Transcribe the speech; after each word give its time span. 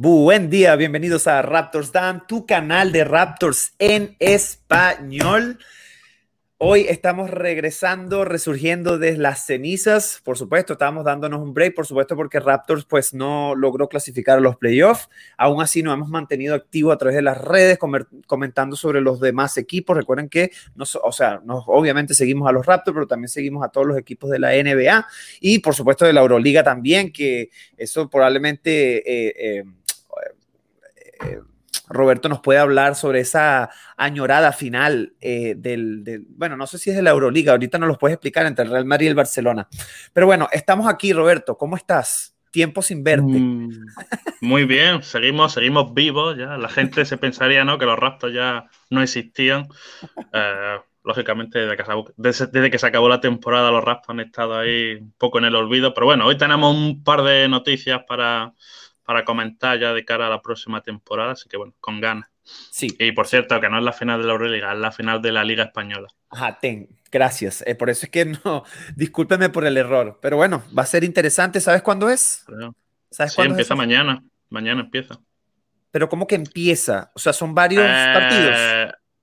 Buen 0.00 0.48
día, 0.48 0.76
bienvenidos 0.76 1.26
a 1.26 1.42
Raptors 1.42 1.90
Dan, 1.90 2.24
tu 2.28 2.46
canal 2.46 2.92
de 2.92 3.02
Raptors 3.02 3.72
en 3.80 4.14
español. 4.20 5.58
Hoy 6.60 6.86
estamos 6.88 7.30
regresando, 7.30 8.24
resurgiendo 8.24 8.98
de 8.98 9.16
las 9.16 9.46
cenizas. 9.46 10.20
Por 10.24 10.36
supuesto, 10.36 10.72
estábamos 10.72 11.04
dándonos 11.04 11.40
un 11.40 11.54
break, 11.54 11.72
por 11.72 11.86
supuesto, 11.86 12.16
porque 12.16 12.40
Raptors 12.40 12.84
pues 12.84 13.14
no 13.14 13.54
logró 13.54 13.88
clasificar 13.88 14.38
a 14.38 14.40
los 14.40 14.56
playoffs. 14.56 15.08
Aún 15.36 15.62
así, 15.62 15.84
nos 15.84 15.94
hemos 15.94 16.08
mantenido 16.08 16.56
activos 16.56 16.92
a 16.92 16.98
través 16.98 17.14
de 17.14 17.22
las 17.22 17.38
redes, 17.40 17.78
comentando 18.26 18.74
sobre 18.74 19.00
los 19.00 19.20
demás 19.20 19.56
equipos. 19.56 19.96
Recuerden 19.96 20.28
que, 20.28 20.50
o 20.76 21.12
sea, 21.12 21.40
obviamente 21.46 22.12
seguimos 22.12 22.48
a 22.48 22.52
los 22.52 22.66
Raptors, 22.66 22.92
pero 22.92 23.06
también 23.06 23.28
seguimos 23.28 23.64
a 23.64 23.68
todos 23.68 23.86
los 23.86 23.96
equipos 23.96 24.28
de 24.28 24.40
la 24.40 24.50
NBA 24.50 25.06
y, 25.38 25.60
por 25.60 25.76
supuesto, 25.76 26.06
de 26.06 26.12
la 26.12 26.22
Euroliga 26.22 26.64
también, 26.64 27.12
que 27.12 27.50
eso 27.76 28.10
probablemente... 28.10 28.96
Eh, 29.28 29.34
eh, 29.38 29.64
eh, 31.20 31.40
Roberto 31.90 32.28
nos 32.28 32.40
puede 32.40 32.58
hablar 32.58 32.94
sobre 32.94 33.20
esa 33.20 33.70
añorada 33.96 34.52
final 34.52 35.14
eh, 35.20 35.54
del, 35.56 36.24
bueno, 36.28 36.56
no 36.56 36.66
sé 36.66 36.78
si 36.78 36.90
es 36.90 36.96
de 36.96 37.02
la 37.02 37.10
Euroliga, 37.10 37.52
ahorita 37.52 37.78
nos 37.78 37.88
lo 37.88 37.98
puedes 37.98 38.14
explicar 38.14 38.46
entre 38.46 38.64
el 38.64 38.70
Real 38.70 38.84
Madrid 38.84 39.06
y 39.06 39.08
el 39.10 39.14
Barcelona. 39.14 39.68
Pero 40.12 40.26
bueno, 40.26 40.48
estamos 40.52 40.86
aquí, 40.88 41.12
Roberto, 41.12 41.56
¿cómo 41.56 41.76
estás? 41.76 42.34
Tiempo 42.50 42.80
sin 42.82 43.04
verte. 43.04 43.26
Mm, 43.26 43.70
muy 44.40 44.64
bien, 44.64 45.02
seguimos, 45.02 45.52
seguimos 45.52 45.92
vivos 45.92 46.36
ya. 46.36 46.56
La 46.56 46.68
gente 46.68 47.04
se 47.04 47.18
pensaría, 47.18 47.64
¿no? 47.64 47.78
Que 47.78 47.84
los 47.84 47.98
raptos 47.98 48.32
ya 48.32 48.66
no 48.90 49.02
existían. 49.02 49.68
Eh, 50.32 50.76
lógicamente, 51.04 51.58
desde 52.16 52.70
que, 52.70 52.78
se 52.78 52.86
acabó 52.86 53.08
la 53.08 53.20
temporada, 53.20 53.70
los 53.70 53.84
raptos 53.84 54.10
han 54.10 54.20
estado 54.20 54.58
ahí 54.58 54.94
un 54.94 55.12
poco 55.18 55.38
en 55.38 55.44
el 55.46 55.56
olvido. 55.56 55.92
Pero 55.94 56.06
bueno, 56.06 56.26
hoy 56.26 56.36
tenemos 56.36 56.74
un 56.74 57.02
par 57.02 57.22
de 57.22 57.48
noticias 57.48 58.02
para, 58.06 58.52
para 59.08 59.24
comentar 59.24 59.78
ya 59.80 59.94
de 59.94 60.04
cara 60.04 60.26
a 60.26 60.28
la 60.28 60.42
próxima 60.42 60.82
temporada, 60.82 61.32
así 61.32 61.48
que 61.48 61.56
bueno, 61.56 61.72
con 61.80 61.98
ganas. 61.98 62.28
Sí. 62.42 62.94
Y 62.98 63.12
por 63.12 63.26
cierto, 63.26 63.58
que 63.58 63.70
no 63.70 63.78
es 63.78 63.82
la 63.82 63.94
final 63.94 64.20
de 64.20 64.26
la 64.26 64.34
Euroliga, 64.34 64.74
es 64.74 64.78
la 64.78 64.92
final 64.92 65.22
de 65.22 65.32
la 65.32 65.44
Liga 65.44 65.64
Española. 65.64 66.08
Ajá, 66.28 66.58
ten, 66.60 66.90
gracias. 67.10 67.64
Eh, 67.66 67.74
por 67.74 67.88
eso 67.88 68.04
es 68.04 68.12
que 68.12 68.26
no, 68.26 68.64
discúlpeme 68.96 69.48
por 69.48 69.64
el 69.64 69.78
error, 69.78 70.18
pero 70.20 70.36
bueno, 70.36 70.62
va 70.78 70.82
a 70.82 70.86
ser 70.86 71.04
interesante. 71.04 71.58
¿Sabes 71.58 71.80
cuándo 71.80 72.10
es? 72.10 72.44
¿Sabes 73.10 73.32
sí, 73.32 73.40
empieza 73.40 73.74
mañana. 73.74 74.22
Mañana 74.50 74.82
empieza. 74.82 75.18
Pero 75.90 76.10
¿cómo 76.10 76.26
que 76.26 76.34
empieza? 76.34 77.10
O 77.14 77.18
sea, 77.18 77.32
son 77.32 77.54
varios 77.54 77.86
eh, 77.86 78.10
partidos. 78.12 78.56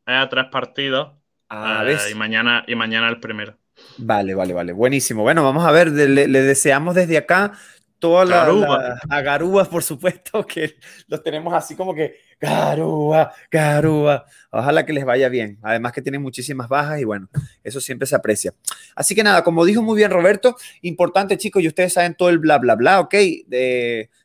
Es 0.07 0.29
tres 0.31 0.45
partidos. 0.51 1.13
Ah, 1.47 1.83
eh, 1.85 1.95
y 2.09 2.15
mañana 2.15 2.63
y 2.65 2.73
mañana 2.73 3.07
el 3.07 3.19
primero. 3.19 3.55
Vale, 3.97 4.33
vale, 4.33 4.53
vale. 4.55 4.73
Buenísimo. 4.73 5.21
Bueno, 5.21 5.43
vamos 5.43 5.63
a 5.63 5.71
ver, 5.71 5.89
le 5.89 6.41
deseamos 6.41 6.95
desde 6.95 7.17
acá 7.17 7.53
todas 8.05 8.29
las 8.29 9.67
por 9.67 9.81
supuesto, 9.81 10.45
que 10.45 10.75
los 11.07 11.23
tenemos 11.23 11.53
así 11.53 11.75
como 11.75 11.95
que 11.95 12.19
Garúa, 12.39 13.33
Garúa. 13.49 14.25
Ojalá 14.51 14.85
que 14.85 14.93
les 14.93 15.05
vaya 15.05 15.29
bien. 15.29 15.57
Además 15.61 15.91
que 15.91 16.01
tienen 16.01 16.21
muchísimas 16.21 16.69
bajas 16.69 16.99
y 16.99 17.03
bueno, 17.03 17.29
eso 17.63 17.81
siempre 17.81 18.07
se 18.07 18.15
aprecia. 18.15 18.53
Así 18.95 19.13
que 19.13 19.23
nada, 19.23 19.43
como 19.43 19.65
dijo 19.65 19.81
muy 19.81 19.97
bien 19.97 20.11
Roberto, 20.11 20.55
importante 20.81 21.37
chicos, 21.37 21.61
y 21.61 21.67
ustedes 21.67 21.93
saben 21.93 22.15
todo 22.15 22.29
el 22.29 22.39
bla, 22.39 22.57
bla, 22.57 22.75
bla, 22.75 23.01
¿ok? 23.01 23.15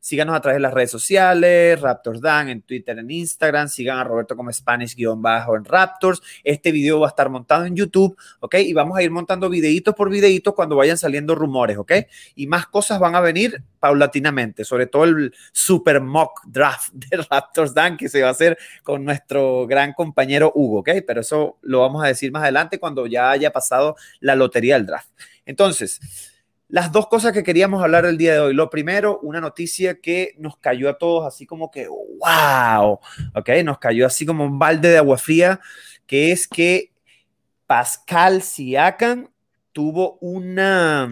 Síganos 0.01 0.37
a 0.37 0.41
través 0.41 0.57
de 0.57 0.61
las 0.61 0.73
redes 0.73 0.91
sociales, 0.91 1.81
Raptors 1.81 2.21
Dan 2.21 2.49
en 2.49 2.63
Twitter, 2.63 2.99
en 2.99 3.11
Instagram, 3.11 3.69
sigan 3.69 3.99
a 3.99 4.05
Roberto 4.05 4.37
como 4.37 4.51
Spanish-bajo 4.53 5.57
en 5.57 5.65
Raptors. 5.65 6.23
Este 6.45 6.73
video 6.73 7.01
va 7.01 7.09
a 7.09 7.11
estar 7.11 7.29
montado 7.29 7.65
en 7.65 7.75
YouTube, 7.77 8.17
¿ok? 8.41 8.55
Y 8.61 8.73
vamos 8.73 8.97
a 8.97 9.03
ir 9.03 9.11
montando 9.11 9.49
videitos 9.49 9.95
por 9.95 10.11
videitos 10.11 10.55
cuando 10.55 10.77
vayan 10.77 10.97
saliendo 10.97 11.35
rumores, 11.35 11.77
¿ok? 11.77 11.93
Y 12.37 12.47
más 12.47 12.67
cosas 12.67 12.99
van 12.99 13.15
a 13.15 13.21
venir 13.21 13.63
paulatinamente, 13.79 14.65
sobre 14.65 14.87
todo 14.87 15.05
el 15.05 15.35
super 15.53 16.01
mock 16.01 16.43
draft 16.47 16.93
de 16.93 17.17
Raptors 17.29 17.75
Dan 17.75 17.97
que 18.01 18.09
se 18.09 18.23
va 18.23 18.29
a 18.29 18.33
hacer 18.33 18.59
con 18.83 19.05
nuestro 19.05 19.67
gran 19.67 19.93
compañero 19.93 20.51
Hugo, 20.55 20.81
¿ok? 20.81 20.91
Pero 21.07 21.21
eso 21.21 21.59
lo 21.61 21.81
vamos 21.81 22.03
a 22.03 22.09
decir 22.09 22.33
más 22.33 22.43
adelante 22.43 22.81
cuando 22.81 23.07
ya 23.07 23.31
haya 23.31 23.53
pasado 23.53 23.95
la 24.21 24.35
lotería 24.35 24.75
del 24.75 24.87
draft. 24.87 25.11
Entonces, 25.45 26.01
las 26.71 26.93
dos 26.93 27.09
cosas 27.09 27.33
que 27.33 27.43
queríamos 27.43 27.83
hablar 27.83 28.07
el 28.07 28.17
día 28.17 28.35
de 28.35 28.41
hoy. 28.41 28.55
Lo 28.55 28.71
primero, 28.71 29.19
una 29.23 29.41
noticia 29.41 30.01
que 30.01 30.35
nos 30.39 30.57
cayó 30.57 30.89
a 30.89 30.99
todos 30.99 31.27
así 31.27 31.45
como 31.45 31.71
que, 31.71 31.89
wow, 31.89 33.01
¿ok? 33.35 33.49
Nos 33.65 33.79
cayó 33.79 34.07
así 34.07 34.25
como 34.25 34.45
un 34.45 34.59
balde 34.59 34.89
de 34.89 34.99
agua 34.99 35.19
fría, 35.19 35.61
que 36.07 36.33
es 36.33 36.47
que 36.47 36.93
Pascal 37.67 38.43
Siakam 38.43 39.29
tuvo 39.73 40.19
una... 40.21 41.09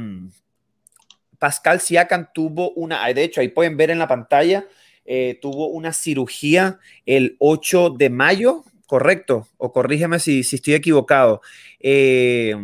Pascal 1.39 1.81
Siakam 1.81 2.29
tuvo 2.33 2.71
una, 2.73 3.07
de 3.07 3.23
hecho, 3.23 3.41
ahí 3.41 3.49
pueden 3.49 3.77
ver 3.77 3.91
en 3.91 3.99
la 3.99 4.09
pantalla, 4.09 4.67
eh, 5.11 5.39
tuvo 5.41 5.69
una 5.69 5.95
cirugía 5.95 6.81
el 7.07 7.37
8 7.39 7.95
de 7.97 8.11
mayo, 8.11 8.63
correcto, 8.87 9.49
o 9.57 9.73
corrígeme 9.73 10.19
si, 10.19 10.45
si 10.45 10.57
estoy 10.57 10.75
equivocado. 10.75 11.41
Eh, 11.81 12.55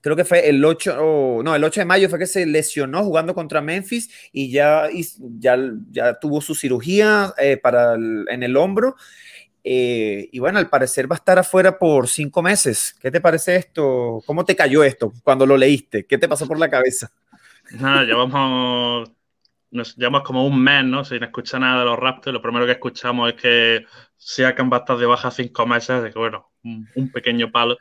creo 0.00 0.14
que 0.14 0.24
fue 0.24 0.48
el 0.48 0.64
8, 0.64 1.42
no, 1.42 1.56
el 1.56 1.64
8 1.64 1.80
de 1.80 1.86
mayo 1.86 2.08
fue 2.08 2.20
que 2.20 2.28
se 2.28 2.46
lesionó 2.46 3.02
jugando 3.02 3.34
contra 3.34 3.60
Memphis 3.60 4.08
y 4.30 4.52
ya, 4.52 4.88
ya, 5.40 5.58
ya 5.90 6.20
tuvo 6.20 6.40
su 6.40 6.54
cirugía 6.54 7.34
eh, 7.36 7.56
para 7.56 7.94
en 7.94 8.42
el 8.44 8.56
hombro. 8.56 8.94
y 9.64 10.38
bueno, 10.38 10.60
al 10.60 10.68
parecer 10.68 11.10
va 11.10 11.16
a 11.16 11.18
estar 11.18 11.40
afuera 11.40 11.80
por 11.80 12.06
cinco 12.06 12.42
meses. 12.42 12.94
¿Qué 13.02 13.10
te 13.10 13.20
parece 13.20 13.56
esto? 13.56 14.22
¿Cómo 14.24 14.44
te 14.44 14.54
cayó 14.54 14.84
esto 14.84 15.12
cuando 15.24 15.46
lo 15.46 15.56
leíste? 15.56 16.06
¿Qué 16.06 16.16
te 16.16 16.28
pasó 16.28 16.46
por 16.46 16.60
la 16.60 16.70
cabeza? 16.70 17.10
Nada, 17.72 18.04
llevamos 18.04 19.10
nos 19.74 19.96
llevamos 19.96 20.22
como 20.22 20.46
un 20.46 20.62
mes, 20.62 20.84
¿no? 20.84 21.04
Sin 21.04 21.22
escuchar 21.22 21.60
nada 21.60 21.80
de 21.80 21.84
los 21.84 21.98
Raptors. 21.98 22.32
Lo 22.32 22.40
primero 22.40 22.64
que 22.64 22.72
escuchamos 22.72 23.30
es 23.30 23.34
que 23.34 23.86
ha 24.44 24.52
va 24.62 24.96
de 24.96 25.06
baja 25.06 25.30
cinco 25.30 25.66
meses, 25.66 26.02
de 26.02 26.12
que 26.12 26.18
bueno, 26.18 26.52
un, 26.62 27.10
pequeño 27.12 27.50
palo. 27.50 27.76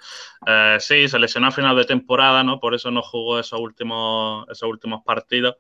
Eh, 0.46 0.78
sí, 0.80 1.08
se 1.08 1.20
lesionó 1.20 1.48
a 1.48 1.52
final 1.52 1.76
de 1.76 1.86
temporada, 1.86 2.44
¿no? 2.44 2.60
Por 2.60 2.74
eso 2.74 2.90
no 2.90 3.04
jugó 3.04 3.40
esos 3.40 3.60
últimos, 3.60 4.48
esos 4.50 4.68
últimos 4.68 5.04
partidos. 5.06 5.58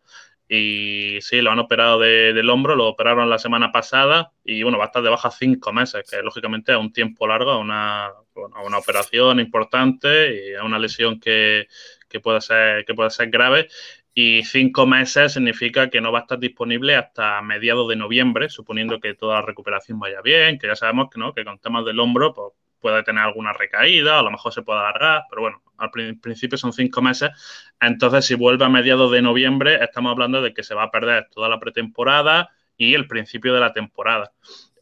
Y 0.49 1.19
sí, 1.21 1.41
lo 1.41 1.51
han 1.51 1.59
operado 1.59 1.99
del 1.99 2.49
hombro, 2.49 2.75
lo 2.75 2.87
operaron 2.87 3.29
la 3.29 3.39
semana 3.39 3.71
pasada 3.71 4.33
y 4.43 4.61
bueno, 4.61 4.77
va 4.77 4.85
a 4.85 4.87
estar 4.87 5.01
de 5.01 5.09
baja 5.09 5.31
cinco 5.31 5.71
meses, 5.71 6.03
que 6.09 6.21
lógicamente 6.21 6.73
es 6.73 6.77
un 6.77 6.91
tiempo 6.91 7.27
largo, 7.27 7.57
una, 7.59 8.11
una 8.35 8.77
operación 8.77 9.39
importante 9.39 10.35
y 10.35 10.53
es 10.53 10.61
una 10.61 10.77
lesión 10.79 11.19
que, 11.19 11.67
que 12.09 12.19
puede 12.19 12.41
ser, 12.41 12.85
que 12.85 12.93
puede 12.93 13.09
ser 13.09 13.29
grave 13.29 13.67
y 14.13 14.43
cinco 14.43 14.85
meses 14.85 15.33
significa 15.33 15.89
que 15.89 15.99
no 15.99 16.11
va 16.11 16.19
a 16.19 16.21
estar 16.21 16.39
disponible 16.39 16.95
hasta 16.95 17.41
mediados 17.41 17.89
de 17.89 17.95
noviembre, 17.95 18.49
suponiendo 18.49 18.99
que 18.99 19.15
toda 19.15 19.35
la 19.35 19.41
recuperación 19.41 19.99
vaya 19.99 20.21
bien, 20.21 20.59
que 20.59 20.67
ya 20.67 20.75
sabemos 20.75 21.09
que, 21.11 21.19
¿no? 21.19 21.33
que 21.33 21.43
con 21.43 21.57
temas 21.59 21.83
del 21.85 21.99
hombro 21.99 22.33
pues, 22.33 22.53
puede 22.79 23.01
tener 23.03 23.23
alguna 23.23 23.53
recaída, 23.53 24.19
a 24.19 24.21
lo 24.21 24.29
mejor 24.29 24.53
se 24.53 24.61
puede 24.61 24.79
alargar, 24.79 25.23
pero 25.29 25.41
bueno, 25.41 25.63
al 25.77 25.89
principio 25.89 26.57
son 26.57 26.73
cinco 26.73 27.01
meses. 27.01 27.31
Entonces, 27.79 28.25
si 28.25 28.35
vuelve 28.35 28.65
a 28.65 28.69
mediados 28.69 29.11
de 29.11 29.21
noviembre, 29.21 29.83
estamos 29.83 30.11
hablando 30.11 30.41
de 30.41 30.53
que 30.53 30.63
se 30.63 30.75
va 30.75 30.83
a 30.83 30.91
perder 30.91 31.27
toda 31.31 31.49
la 31.49 31.59
pretemporada 31.59 32.51
y 32.77 32.93
el 32.93 33.07
principio 33.07 33.53
de 33.53 33.61
la 33.61 33.73
temporada. 33.73 34.33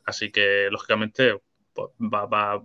Así 0.04 0.32
que, 0.32 0.68
lógicamente, 0.72 1.40
pues, 1.74 1.90
va, 2.02 2.64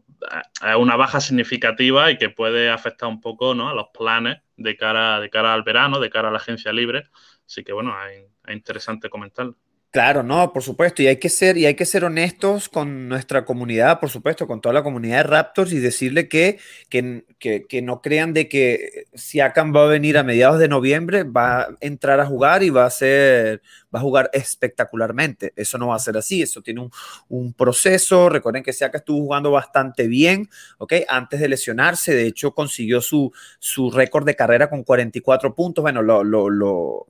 a 0.63 0.77
una 0.79 0.97
baja 0.97 1.21
significativa 1.21 2.11
y 2.11 2.19
que 2.19 2.31
puede 2.31 2.71
afectar 2.71 3.09
un 3.09 3.21
poco 3.21 3.55
¿no? 3.55 3.69
a 3.69 3.75
los 3.75 3.89
planes 3.95 4.39
de 4.57 4.77
cara, 4.77 5.21
de 5.21 5.31
cara 5.31 5.55
al 5.55 5.63
verano, 5.63 6.01
de 6.01 6.11
cara 6.11 6.29
a 6.29 6.31
la 6.31 6.39
agencia 6.39 6.73
libre. 6.73 7.09
Así 7.47 7.65
que 7.65 7.73
bueno, 7.73 7.95
es 8.07 8.55
interesante 8.55 9.11
comentarlo. 9.11 9.57
Claro, 9.97 10.23
no, 10.23 10.53
por 10.53 10.63
supuesto, 10.63 11.01
y 11.03 11.07
hay 11.07 11.17
que 11.17 11.31
ser, 11.31 11.57
y 11.57 11.65
hay 11.65 11.75
que 11.75 11.87
ser 11.87 12.05
honestos 12.05 12.69
con 12.69 13.09
nuestra 13.09 13.47
comunidad, 13.47 13.99
por 13.99 14.11
supuesto, 14.11 14.47
con 14.47 14.61
toda 14.61 14.75
la 14.75 14.83
comunidad 14.83 15.17
de 15.17 15.23
Raptors 15.23 15.73
y 15.73 15.79
decirle 15.79 16.29
que, 16.29 16.59
que, 16.91 17.25
que, 17.67 17.81
no 17.81 18.03
crean 18.03 18.35
de 18.35 18.47
que 18.47 19.07
Siakam 19.15 19.75
va 19.75 19.85
a 19.85 19.87
venir 19.87 20.19
a 20.19 20.23
mediados 20.23 20.59
de 20.59 20.69
noviembre, 20.69 21.23
va 21.25 21.63
a 21.63 21.69
entrar 21.81 22.21
a 22.21 22.27
jugar 22.27 22.63
y 22.63 22.69
va 22.69 22.85
a 22.85 22.91
ser, 22.91 23.63
va 23.95 24.01
a 24.01 24.03
jugar 24.03 24.29
espectacularmente. 24.35 25.55
Eso 25.57 25.79
no 25.79 25.89
va 25.89 25.97
a 25.97 25.99
ser 25.99 26.19
así, 26.19 26.43
eso 26.43 26.61
tiene 26.61 26.83
un, 26.83 26.91
un 27.31 27.55
proceso. 27.55 28.29
Recuerden 28.29 28.63
que 28.63 28.75
Siakam 28.75 28.99
estuvo 28.99 29.21
jugando 29.21 29.51
bastante 29.51 30.09
bien, 30.09 30.51
¿ok? 30.77 30.93
Antes 31.09 31.41
de 31.41 31.49
lesionarse, 31.49 32.15
de 32.15 32.27
hecho, 32.27 32.53
consiguió 32.53 33.01
su, 33.01 33.33
su 33.59 33.91
récord 33.91 34.27
de 34.27 34.37
carrera 34.37 34.69
con 34.69 34.85
44 34.85 35.55
puntos. 35.55 35.81
Bueno, 35.81 36.03
lo, 36.03 36.23
lo 36.23 37.07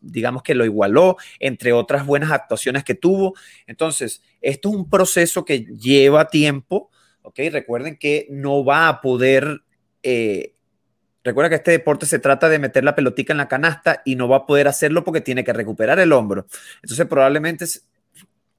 digamos 0.00 0.42
que 0.42 0.54
lo 0.54 0.64
igualó, 0.64 1.16
entre 1.38 1.72
otras 1.72 2.06
buenas 2.06 2.30
actuaciones 2.30 2.84
que 2.84 2.94
tuvo. 2.94 3.34
Entonces, 3.66 4.22
esto 4.40 4.68
es 4.68 4.74
un 4.74 4.88
proceso 4.88 5.44
que 5.44 5.64
lleva 5.64 6.28
tiempo, 6.28 6.90
¿ok? 7.22 7.38
Recuerden 7.50 7.96
que 7.96 8.26
no 8.30 8.64
va 8.64 8.88
a 8.88 9.00
poder... 9.00 9.62
Eh, 10.02 10.54
recuerda 11.22 11.50
que 11.50 11.56
este 11.56 11.72
deporte 11.72 12.06
se 12.06 12.18
trata 12.18 12.48
de 12.48 12.58
meter 12.58 12.82
la 12.82 12.94
pelotica 12.94 13.32
en 13.32 13.38
la 13.38 13.48
canasta 13.48 14.00
y 14.04 14.16
no 14.16 14.28
va 14.28 14.38
a 14.38 14.46
poder 14.46 14.68
hacerlo 14.68 15.04
porque 15.04 15.20
tiene 15.20 15.44
que 15.44 15.52
recuperar 15.52 15.98
el 15.98 16.12
hombro. 16.12 16.46
Entonces, 16.82 17.06
probablemente 17.06 17.66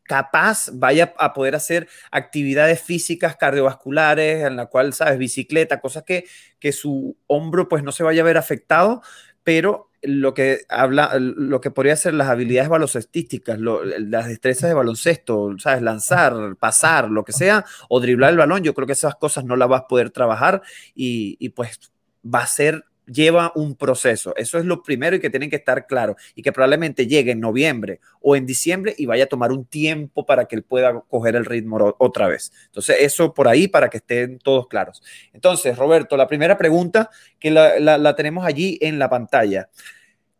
capaz 0.03 0.69
vaya 0.73 1.13
a 1.17 1.33
poder 1.33 1.55
hacer 1.55 1.87
actividades 2.11 2.81
físicas 2.81 3.37
cardiovasculares, 3.37 4.45
en 4.45 4.57
la 4.57 4.65
cual, 4.65 4.93
sabes, 4.93 5.17
bicicleta, 5.17 5.79
cosas 5.79 6.03
que, 6.03 6.25
que 6.59 6.71
su 6.71 7.17
hombro 7.27 7.69
pues 7.69 7.81
no 7.83 7.91
se 7.91 8.03
vaya 8.03 8.21
a 8.21 8.25
ver 8.25 8.37
afectado, 8.37 9.01
pero 9.43 9.90
lo 10.03 10.33
que 10.33 10.61
habla, 10.69 11.11
lo 11.19 11.61
que 11.61 11.71
podría 11.71 11.95
ser 11.95 12.13
las 12.13 12.29
habilidades 12.29 12.69
baloncestísticas, 12.69 13.59
las 13.59 14.27
destrezas 14.27 14.69
de 14.69 14.73
baloncesto, 14.73 15.55
sabes, 15.59 15.81
lanzar, 15.81 16.55
pasar, 16.57 17.09
lo 17.09 17.23
que 17.23 17.33
sea, 17.33 17.65
o 17.89 17.99
driblar 17.99 18.31
el 18.31 18.37
balón, 18.37 18.63
yo 18.63 18.73
creo 18.73 18.87
que 18.87 18.93
esas 18.93 19.15
cosas 19.15 19.45
no 19.45 19.55
las 19.55 19.69
vas 19.69 19.81
a 19.81 19.87
poder 19.87 20.09
trabajar 20.09 20.61
y, 20.95 21.49
pues 21.49 21.91
va 22.23 22.39
a 22.43 22.47
ser 22.47 22.85
lleva 23.05 23.51
un 23.55 23.75
proceso. 23.75 24.33
Eso 24.35 24.57
es 24.57 24.65
lo 24.65 24.83
primero 24.83 25.15
y 25.15 25.19
que 25.19 25.29
tienen 25.29 25.49
que 25.49 25.55
estar 25.57 25.85
claros 25.87 26.15
y 26.35 26.41
que 26.41 26.51
probablemente 26.51 27.07
llegue 27.07 27.31
en 27.31 27.39
noviembre 27.39 27.99
o 28.21 28.35
en 28.35 28.45
diciembre 28.45 28.95
y 28.97 29.05
vaya 29.05 29.25
a 29.25 29.27
tomar 29.27 29.51
un 29.51 29.65
tiempo 29.65 30.25
para 30.25 30.45
que 30.45 30.55
él 30.55 30.63
pueda 30.63 31.01
coger 31.09 31.35
el 31.35 31.45
ritmo 31.45 31.95
otra 31.97 32.27
vez. 32.27 32.51
Entonces, 32.65 32.97
eso 32.99 33.33
por 33.33 33.47
ahí 33.47 33.67
para 33.67 33.89
que 33.89 33.97
estén 33.97 34.39
todos 34.39 34.67
claros. 34.67 35.01
Entonces, 35.33 35.77
Roberto, 35.77 36.17
la 36.17 36.27
primera 36.27 36.57
pregunta 36.57 37.09
que 37.39 37.51
la, 37.51 38.15
tenemos 38.15 38.45
allí 38.45 38.77
en 38.81 38.99
la 38.99 39.09
pantalla. 39.09 39.69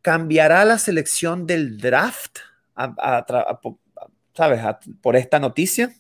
¿Cambiará 0.02 0.66
la 0.66 0.78
selección 0.78 1.46
del 1.46 1.78
draft, 1.78 2.40
sabes, 4.34 4.62
por 5.02 5.16
esta 5.16 5.40
noticia? 5.40 5.94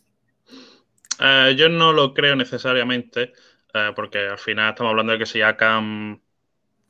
Eh, 1.19 1.55
yo 1.55 1.69
no 1.69 1.93
lo 1.93 2.13
creo 2.13 2.35
necesariamente, 2.35 3.33
eh, 3.73 3.91
porque 3.95 4.27
al 4.27 4.39
final 4.39 4.69
estamos 4.69 4.89
hablando 4.89 5.13
de 5.13 5.19
que 5.19 5.25
si 5.27 5.41
Akam 5.41 6.19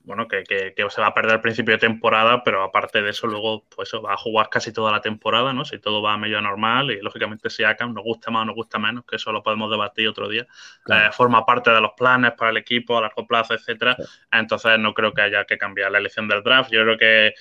bueno, 0.03 0.27
que, 0.27 0.43
que, 0.43 0.73
se 0.89 1.01
va 1.01 1.07
a 1.07 1.13
perder 1.13 1.33
al 1.33 1.41
principio 1.41 1.73
de 1.73 1.79
temporada, 1.79 2.43
pero 2.43 2.63
aparte 2.63 3.01
de 3.01 3.11
eso, 3.11 3.27
luego 3.27 3.65
pues 3.75 3.91
va 4.03 4.13
a 4.13 4.17
jugar 4.17 4.49
casi 4.49 4.73
toda 4.73 4.91
la 4.91 5.01
temporada, 5.01 5.53
¿no? 5.53 5.63
Si 5.63 5.79
todo 5.79 6.01
va 6.01 6.13
a 6.13 6.17
medio 6.17 6.41
normal 6.41 6.91
y 6.91 7.01
lógicamente 7.01 7.49
si 7.49 7.63
Akam 7.63 7.93
nos 7.93 8.03
gusta 8.03 8.31
más 8.31 8.43
o 8.43 8.45
nos 8.45 8.55
gusta 8.55 8.79
menos, 8.79 9.05
que 9.05 9.17
eso 9.17 9.31
lo 9.31 9.43
podemos 9.43 9.69
debatir 9.69 10.07
otro 10.07 10.27
día, 10.27 10.47
eh, 10.87 11.09
forma 11.11 11.45
parte 11.45 11.69
de 11.71 11.81
los 11.81 11.91
planes 11.95 12.33
para 12.33 12.51
el 12.51 12.57
equipo 12.57 12.97
a 12.97 13.01
largo 13.01 13.27
plazo, 13.27 13.53
etcétera. 13.53 13.95
Entonces 14.31 14.79
no 14.79 14.93
creo 14.93 15.13
que 15.13 15.21
haya 15.21 15.45
que 15.45 15.57
cambiar 15.57 15.91
la 15.91 15.99
elección 15.99 16.27
del 16.27 16.41
draft. 16.41 16.71
Yo 16.71 16.81
creo 16.81 16.97
que 16.97 17.33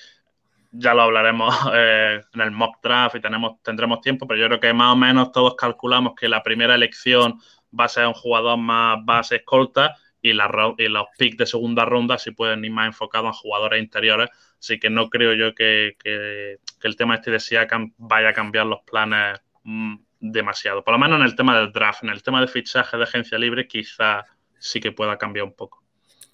ya 0.71 0.93
lo 0.93 1.01
hablaremos 1.01 1.53
eh, 1.73 2.21
en 2.33 2.41
el 2.41 2.51
mock 2.51 2.77
draft 2.83 3.15
y 3.15 3.21
tenemos, 3.21 3.61
tendremos 3.63 4.01
tiempo, 4.01 4.27
pero 4.27 4.39
yo 4.39 4.47
creo 4.47 4.59
que 4.59 4.73
más 4.73 4.93
o 4.93 4.95
menos 4.95 5.31
todos 5.31 5.55
calculamos 5.55 6.13
que 6.15 6.29
la 6.29 6.43
primera 6.43 6.75
elección 6.75 7.39
va 7.77 7.85
a 7.85 7.89
ser 7.89 8.05
un 8.05 8.13
jugador 8.13 8.57
más 8.57 8.97
base 9.03 9.37
escolta 9.37 9.95
y, 10.21 10.33
los 10.33 11.07
picks 11.17 11.37
de 11.37 11.45
segunda 11.45 11.85
ronda 11.85 12.17
sí 12.17 12.31
pueden 12.31 12.63
ir 12.63 12.71
más 12.71 12.87
enfocados 12.87 13.27
en 13.27 13.33
jugadores 13.33 13.81
interiores. 13.81 14.29
Así 14.59 14.79
que 14.79 14.89
no 14.89 15.09
creo 15.09 15.33
yo 15.33 15.55
que, 15.55 15.95
el 16.83 16.95
tema 16.95 17.15
este 17.15 17.31
de 17.31 17.91
vaya 17.97 18.29
a 18.29 18.33
cambiar 18.33 18.65
los 18.65 18.81
planes 18.81 19.39
mm, 19.63 19.95
demasiado. 20.19 20.83
Por 20.83 20.93
lo 20.93 20.99
menos 20.99 21.19
en 21.19 21.25
el 21.25 21.35
tema 21.35 21.57
del 21.57 21.71
draft, 21.71 22.03
en 22.03 22.09
el 22.09 22.21
tema 22.23 22.41
de 22.41 22.47
fichaje 22.47 22.97
de 22.97 23.03
agencia 23.03 23.37
libre, 23.37 23.67
quizá 23.67 24.23
sí 24.59 24.79
que 24.79 24.91
pueda 24.91 25.17
cambiar 25.17 25.45
un 25.45 25.53
poco. 25.53 25.83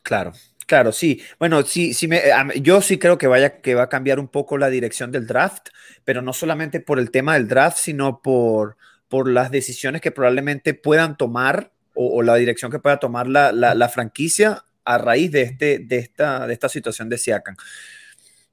Claro, 0.03 0.33
Claro, 0.67 0.91
sí. 0.91 1.23
Bueno, 1.39 1.63
sí, 1.63 1.93
sí 1.93 2.09
me, 2.09 2.21
yo 2.61 2.81
sí 2.81 2.99
creo 2.99 3.17
que 3.17 3.27
vaya 3.27 3.61
que 3.61 3.73
va 3.73 3.83
a 3.83 3.89
cambiar 3.89 4.19
un 4.19 4.27
poco 4.27 4.57
la 4.57 4.69
dirección 4.69 5.13
del 5.13 5.25
draft, 5.25 5.69
pero 6.03 6.21
no 6.21 6.33
solamente 6.33 6.81
por 6.81 6.99
el 6.99 7.09
tema 7.09 7.35
del 7.35 7.47
draft, 7.47 7.77
sino 7.77 8.21
por, 8.21 8.75
por 9.07 9.29
las 9.29 9.49
decisiones 9.49 10.01
que 10.01 10.11
probablemente 10.11 10.73
puedan 10.73 11.15
tomar 11.15 11.71
o, 11.97 12.21
la 12.21 12.35
dirección 12.35 12.71
que 12.71 12.79
pueda 12.79 12.99
tomar 12.99 13.27
la, 13.27 13.89
franquicia 13.89 14.63
a 14.85 14.97
raíz 14.97 15.31
de, 15.31 15.41
este, 15.41 15.79
de, 15.79 15.97
esta, 15.97 16.47
de 16.47 16.53
esta 16.53 16.69
situación 16.69 17.09
de 17.09 17.17
Siakam. 17.17 17.55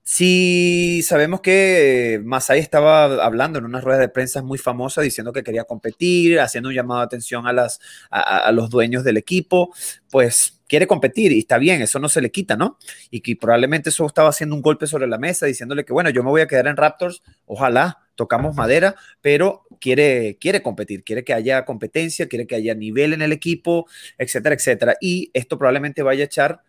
Si 0.07 1.03
sabemos 1.03 1.41
que 1.41 2.21
Masai 2.23 2.59
estaba 2.59 3.25
hablando 3.25 3.59
en 3.59 3.65
una 3.65 3.81
rueda 3.81 4.01
de 4.01 4.11
prensa 4.11 4.43
muy 4.43 4.59
famosa 4.59 5.01
diciendo 5.01 5.33
que 5.33 5.43
quería 5.43 5.65
competir, 5.65 6.41
haciendo 6.41 6.69
un 6.69 6.75
llamado 6.75 7.01
de 7.01 7.07
atención 7.07 7.47
a, 7.47 7.55
las, 7.55 7.81
a, 8.11 8.53
los 8.53 8.69
dueños 8.69 9.03
del 9.03 9.17
equipo, 9.17 9.75
pues 10.11 10.54
quiere 10.69 10.87
competir 10.87 11.33
y 11.33 11.41
está 11.41 11.59
bien, 11.59 11.83
eso 11.83 11.99
no 11.99 12.09
se 12.09 12.21
le 12.21 12.31
quita, 12.31 12.57
¿no? 12.57 12.79
Y 13.11 13.21
que 13.21 13.37
probablemente 13.37 13.91
eso 13.91 14.07
estaba 14.07 14.29
haciendo 14.29 14.55
un 14.55 14.63
golpe 14.63 14.87
sobre 14.87 15.07
la 15.07 15.19
mesa 15.19 15.47
diciéndole 15.47 15.85
que, 15.85 15.93
bueno, 15.93 16.11
yo 16.11 16.23
me 16.23 16.31
voy 16.31 16.41
a 16.41 16.47
quedar 16.47 16.67
en 16.67 16.77
Raptors, 16.77 17.23
ojalá, 17.47 17.99
tocamos 18.15 18.55
madera, 18.55 18.95
pero 19.21 19.67
quiere, 19.81 20.39
quiere 20.41 20.63
competir, 20.63 21.05
quiere 21.05 21.25
que 21.25 21.35
haya 21.35 21.65
competencia, 21.65 22.29
quiere 22.29 22.47
que 22.47 22.55
haya 22.55 22.75
nivel 22.75 23.13
en 23.13 23.23
el 23.23 23.33
equipo, 23.33 23.87
etcétera, 24.19 24.55
etcétera. 24.55 24.97
Y 25.01 25.31
esto 25.35 25.59
probablemente 25.59 26.03
vaya 26.03 26.23
a 26.23 26.27
echar 26.27 26.63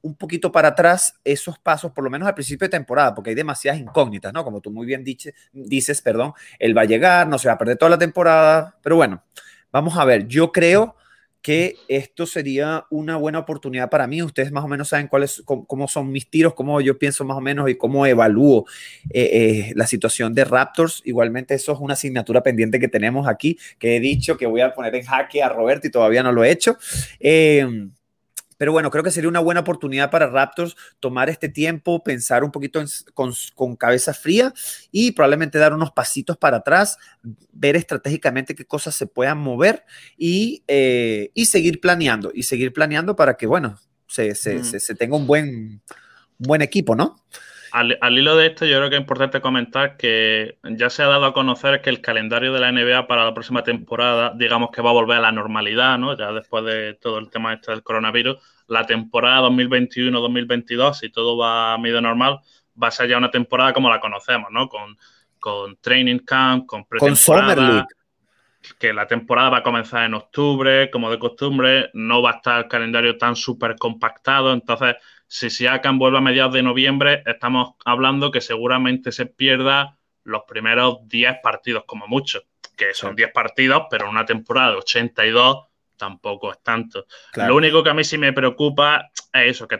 un 0.00 0.14
poquito 0.14 0.52
para 0.52 0.68
atrás 0.68 1.14
esos 1.24 1.58
pasos, 1.58 1.92
por 1.92 2.04
lo 2.04 2.10
menos 2.10 2.28
al 2.28 2.34
principio 2.34 2.66
de 2.66 2.70
temporada, 2.70 3.14
porque 3.14 3.30
hay 3.30 3.36
demasiadas 3.36 3.80
incógnitas, 3.80 4.32
¿no? 4.32 4.44
Como 4.44 4.60
tú 4.60 4.70
muy 4.70 4.86
bien 4.86 5.02
dices, 5.02 5.34
dices, 5.52 6.02
perdón, 6.02 6.32
él 6.58 6.76
va 6.76 6.82
a 6.82 6.86
llegar, 6.86 7.26
no 7.26 7.38
se 7.38 7.48
va 7.48 7.54
a 7.54 7.58
perder 7.58 7.76
toda 7.76 7.90
la 7.90 7.98
temporada, 7.98 8.76
pero 8.82 8.96
bueno, 8.96 9.24
vamos 9.72 9.96
a 9.96 10.04
ver, 10.04 10.26
yo 10.28 10.52
creo 10.52 10.96
que 11.48 11.76
esto 11.88 12.26
sería 12.26 12.84
una 12.90 13.16
buena 13.16 13.38
oportunidad 13.38 13.88
para 13.88 14.06
mí. 14.06 14.22
Ustedes 14.22 14.52
más 14.52 14.64
o 14.64 14.68
menos 14.68 14.90
saben 14.90 15.08
cuáles, 15.08 15.42
cómo, 15.46 15.88
son 15.88 16.12
mis 16.12 16.28
tiros, 16.28 16.52
cómo 16.52 16.78
yo 16.82 16.98
pienso 16.98 17.24
más 17.24 17.38
o 17.38 17.40
menos 17.40 17.70
y 17.70 17.74
cómo 17.74 18.04
evalúo 18.04 18.66
eh, 19.08 19.30
eh, 19.32 19.72
la 19.74 19.86
situación 19.86 20.34
de 20.34 20.44
Raptors. 20.44 21.00
Igualmente 21.06 21.54
eso 21.54 21.72
es 21.72 21.78
una 21.80 21.94
asignatura 21.94 22.42
pendiente 22.42 22.78
que 22.78 22.88
tenemos 22.88 23.26
aquí, 23.26 23.58
que 23.78 23.96
he 23.96 24.00
dicho 24.00 24.36
que 24.36 24.44
voy 24.44 24.60
a 24.60 24.74
poner 24.74 24.94
en 24.94 25.06
jaque 25.06 25.42
a 25.42 25.48
Roberto 25.48 25.86
y 25.86 25.90
todavía 25.90 26.22
no 26.22 26.32
lo 26.32 26.44
he 26.44 26.50
hecho. 26.50 26.76
Eh, 27.18 27.66
pero 28.58 28.72
bueno, 28.72 28.90
creo 28.90 29.02
que 29.02 29.10
sería 29.10 29.30
una 29.30 29.40
buena 29.40 29.60
oportunidad 29.60 30.10
para 30.10 30.28
Raptors 30.28 30.76
tomar 31.00 31.30
este 31.30 31.48
tiempo, 31.48 32.02
pensar 32.02 32.44
un 32.44 32.50
poquito 32.50 32.84
con, 33.14 33.76
cabeza 33.76 34.12
fría 34.12 34.52
y 34.90 35.12
probablemente 35.12 35.58
dar 35.58 35.72
unos 35.72 35.92
pasitos 35.92 36.36
para 36.36 36.58
atrás, 36.58 36.98
ver 37.52 37.76
estratégicamente 37.76 38.54
qué 38.54 38.66
cosas 38.66 38.94
se 38.94 39.06
puedan 39.06 39.38
mover 39.38 39.84
y, 40.18 40.64
eh, 40.68 41.30
seguir 41.46 41.80
planeando, 41.80 42.30
y 42.34 42.42
seguir 42.42 42.72
planeando 42.72 43.16
para 43.16 43.36
que, 43.36 43.46
bueno, 43.46 43.78
se, 44.06 44.32
mm. 44.32 44.96
tenga 44.96 45.16
un 45.16 45.26
buen, 45.26 45.80
buen 46.36 46.60
equipo, 46.60 46.94
¿no? 46.96 47.16
Al, 47.72 48.18
hilo 48.18 48.36
de 48.36 48.46
esto, 48.46 48.64
yo 48.64 48.78
creo 48.78 48.90
que 48.90 48.96
es 48.96 49.00
importante 49.00 49.40
comentar 49.40 49.96
que 49.96 50.58
ya 50.62 50.90
se 50.90 51.02
ha 51.02 51.06
dado 51.06 51.26
a 51.26 51.34
conocer 51.34 51.80
que 51.82 51.90
el 51.90 52.00
calendario 52.00 52.52
de 52.52 52.60
la 52.60 52.72
NBA 52.72 53.06
para 53.06 53.24
la 53.24 53.34
próxima 53.34 53.62
temporada, 53.62 54.32
digamos 54.34 54.70
que 54.70 54.82
va 54.82 54.90
a 54.90 54.94
volver 54.94 55.18
a 55.18 55.22
la 55.22 55.32
normalidad, 55.32 55.98
¿no? 55.98 56.16
Ya 56.16 56.32
después 56.32 56.64
de 56.64 56.94
todo 56.94 57.18
el 57.18 57.30
tema 57.30 57.54
este 57.54 57.70
del 57.72 57.82
coronavirus, 57.82 58.36
la 58.68 58.86
temporada 58.86 59.48
2021-2022, 59.48 60.94
si 60.94 61.10
todo 61.10 61.36
va 61.36 61.74
a 61.74 61.78
medio 61.78 62.00
normal, 62.00 62.40
va 62.80 62.88
a 62.88 62.92
ser 62.92 63.08
ya 63.08 63.18
una 63.18 63.30
temporada 63.30 63.72
como 63.72 63.90
la 63.90 64.00
conocemos, 64.00 64.50
¿no? 64.50 64.68
Con, 64.68 64.96
con 65.38 65.76
training 65.76 66.20
camp, 66.20 66.66
con 66.66 66.84
pretemporada. 66.84 67.86
que 68.78 68.92
la 68.92 69.06
temporada 69.06 69.50
va 69.50 69.58
a 69.58 69.62
comenzar 69.62 70.04
en 70.04 70.14
octubre, 70.14 70.90
como 70.90 71.10
de 71.10 71.18
costumbre, 71.18 71.90
no 71.94 72.22
va 72.22 72.30
a 72.30 72.34
estar 72.36 72.58
el 72.64 72.68
calendario 72.68 73.16
tan 73.18 73.36
súper 73.36 73.76
compactado, 73.76 74.52
entonces 74.52 74.96
si 75.28 75.50
Siakam 75.50 75.98
vuelve 75.98 76.18
a 76.18 76.22
mediados 76.22 76.54
de 76.54 76.62
noviembre, 76.62 77.22
estamos 77.26 77.74
hablando 77.84 78.30
que 78.30 78.40
seguramente 78.40 79.12
se 79.12 79.26
pierda 79.26 79.98
los 80.24 80.42
primeros 80.48 81.06
10 81.06 81.36
partidos 81.42 81.84
como 81.86 82.06
mucho, 82.06 82.42
que 82.76 82.94
son 82.94 83.14
10 83.14 83.32
partidos, 83.32 83.84
pero 83.90 84.08
una 84.08 84.24
temporada 84.24 84.72
de 84.72 84.76
82 84.78 85.66
tampoco 85.96 86.50
es 86.50 86.62
tanto. 86.62 87.06
Lo 87.34 87.56
único 87.56 87.82
que 87.82 87.90
a 87.90 87.94
mí 87.94 88.04
sí 88.04 88.18
me 88.18 88.32
preocupa 88.32 89.10
es 89.32 89.50
eso, 89.50 89.68
que 89.68 89.78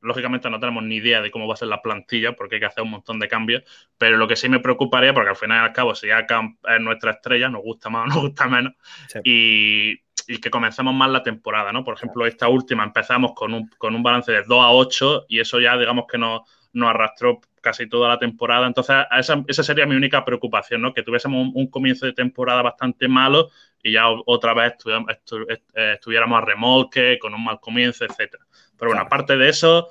lógicamente 0.00 0.50
no 0.50 0.60
tenemos 0.60 0.82
ni 0.82 0.96
idea 0.96 1.22
de 1.22 1.30
cómo 1.30 1.46
va 1.46 1.54
a 1.54 1.56
ser 1.56 1.68
la 1.68 1.80
plantilla 1.80 2.32
porque 2.32 2.56
hay 2.56 2.60
que 2.60 2.66
hacer 2.66 2.82
un 2.82 2.90
montón 2.90 3.18
de 3.18 3.28
cambios, 3.28 3.62
pero 3.96 4.18
lo 4.18 4.28
que 4.28 4.36
sí 4.36 4.50
me 4.50 4.60
preocuparía, 4.60 5.14
porque 5.14 5.30
al 5.30 5.36
final 5.36 5.62
y 5.62 5.66
al 5.66 5.72
cabo, 5.72 5.94
si 5.94 6.08
es 6.10 6.80
nuestra 6.80 7.12
estrella, 7.12 7.48
nos 7.48 7.62
gusta 7.62 7.88
más 7.88 8.04
o 8.04 8.06
nos 8.08 8.22
gusta 8.22 8.48
menos, 8.48 8.74
y 9.22 10.03
y 10.28 10.38
que 10.38 10.50
comencemos 10.50 10.94
más 10.94 11.10
la 11.10 11.22
temporada, 11.22 11.72
¿no? 11.72 11.84
Por 11.84 11.94
ejemplo, 11.94 12.26
esta 12.26 12.48
última 12.48 12.84
empezamos 12.84 13.32
con 13.34 13.54
un, 13.54 13.68
con 13.78 13.94
un 13.94 14.02
balance 14.02 14.32
de 14.32 14.42
2 14.42 14.64
a 14.64 14.70
8 14.70 15.26
y 15.28 15.40
eso 15.40 15.60
ya, 15.60 15.76
digamos 15.76 16.06
que 16.10 16.18
nos, 16.18 16.42
arrastró 16.82 17.40
casi 17.60 17.88
toda 17.88 18.08
la 18.08 18.18
temporada. 18.18 18.66
Entonces, 18.66 18.96
esa, 19.16 19.44
esa 19.46 19.62
sería 19.62 19.86
mi 19.86 19.94
única 19.94 20.24
preocupación, 20.24 20.82
¿no? 20.82 20.92
Que 20.92 21.02
tuviésemos 21.02 21.50
un, 21.54 21.66
comienzo 21.68 22.06
de 22.06 22.12
temporada 22.12 22.62
bastante 22.62 23.06
malo 23.08 23.50
y 23.82 23.92
ya 23.92 24.06
otra 24.26 24.54
vez 24.54 24.74
eh, 24.86 25.92
estuviéramos 25.94 26.38
a 26.38 26.44
remolque, 26.44 27.18
con 27.20 27.32
un 27.32 27.44
mal 27.44 27.60
comienzo, 27.60 28.04
etcétera. 28.04 28.44
Pero 28.76 28.90
bueno, 28.90 29.02
aparte 29.02 29.36
de 29.36 29.48
eso, 29.48 29.88